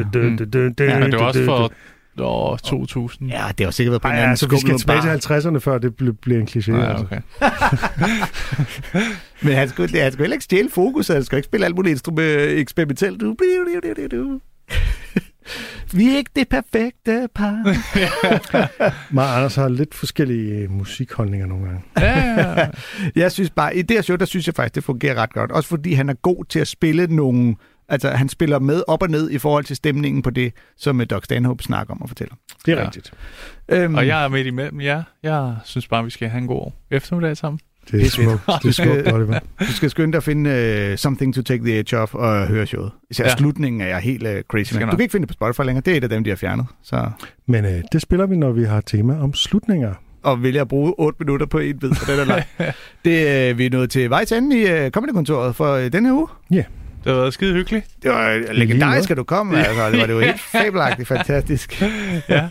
[0.00, 1.72] det var også for
[2.24, 3.30] år 2000.
[3.30, 5.16] Ja, det har jo sikkert været på en Ej, anden altså, vi skal tilbage bar.
[5.16, 6.72] til 50'erne, før det blev, blev en kliché.
[6.72, 7.04] Ja, altså.
[7.04, 7.20] okay.
[9.46, 11.90] Men han skulle, han skulle heller ikke stjæle fokus, han skal ikke spille alt muligt
[11.90, 13.20] instrument, eksperimentelt.
[13.20, 13.36] Du, du,
[13.84, 14.40] du, du, du.
[15.92, 17.62] Vi er ikke det perfekte par.
[19.14, 21.82] Mig og Anders har lidt forskellige øh, musikholdninger nogle gange.
[21.98, 22.68] Ja, ja, ja.
[23.16, 25.52] Jeg synes bare, i det her show, der synes jeg faktisk, det fungerer ret godt.
[25.52, 27.56] Også fordi han er god til at spille nogle...
[27.90, 31.06] Altså, han spiller med op og ned i forhold til stemningen på det, som øh,
[31.10, 32.34] Doc Stanhope snakker om og fortæller.
[32.66, 32.84] Det er Ja.
[32.86, 33.12] rigtigt.
[33.68, 35.02] Øhm, Og jeg er midt imellem, ja.
[35.22, 37.60] Jeg synes bare, vi skal have en god eftermiddag sammen.
[37.90, 38.42] Det er smukt.
[38.62, 39.38] Det er smukt, Oliver.
[39.60, 42.66] Du skal skynde dig at finde uh, Something to Take the Edge Off og høre
[42.66, 42.90] showet.
[43.10, 43.30] Især ja.
[43.30, 43.36] Ja.
[43.36, 44.82] slutningen er jeg helt uh, crazy nok.
[44.90, 45.82] Du kan ikke finde det på Spotify længere.
[45.84, 46.66] Det er et af dem, de har fjernet.
[46.82, 47.10] Så.
[47.46, 49.94] Men øh, det spiller vi, når vi har tema om slutninger.
[50.22, 52.42] Og vælger at bruge 8 minutter på en bid, og den er lang.
[53.04, 56.14] det, uh, vi er nået til vejs ende i uh, Comedy-kontoret for uh, denne her
[56.16, 56.64] uge.
[57.04, 57.86] Det har været skide hyggeligt.
[58.02, 59.54] Det var legendarisk, at du kom.
[59.54, 61.82] Altså, det var det var helt fabelagtigt fantastisk.
[62.28, 62.48] Ja.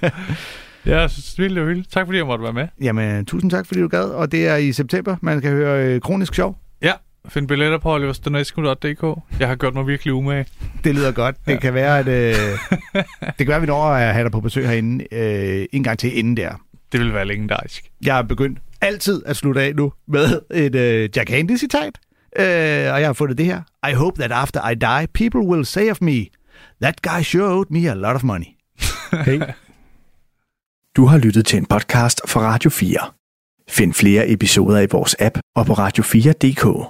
[0.85, 1.91] Jeg synes, det var hyggeligt.
[1.91, 2.67] Tak fordi jeg måtte være med.
[2.81, 4.03] Jamen, tusind tak, fordi du gad.
[4.03, 6.57] Og det er i september, man kan høre øh, Kronisk Sjov.
[7.29, 9.19] Find billetter på oliverstonescu.dk.
[9.39, 10.45] Jeg har gjort mig virkelig umage.
[10.83, 11.35] Det lyder godt.
[11.45, 11.59] Det Ja.
[11.59, 12.35] kan være, at øh,
[13.27, 15.99] det kan være, at vi når at have dig på besøg herinde øh, en gang
[15.99, 16.51] til inden der.
[16.91, 17.83] Det vil være legendarisk.
[18.05, 21.91] Jeg har begyndt altid at slutte af nu med et øh, Jack Handy-citat.
[22.37, 23.61] Øh, og jeg har fundet det her.
[23.89, 26.25] I hope that after I die, people will say of me,
[26.81, 28.47] that guy sure owed me a lot of money.
[29.25, 29.41] Hey,
[30.95, 33.11] Du har lyttet til en podcast fra Radio 4.
[33.69, 36.89] Find flere episoder i vores app og på radio4.dk.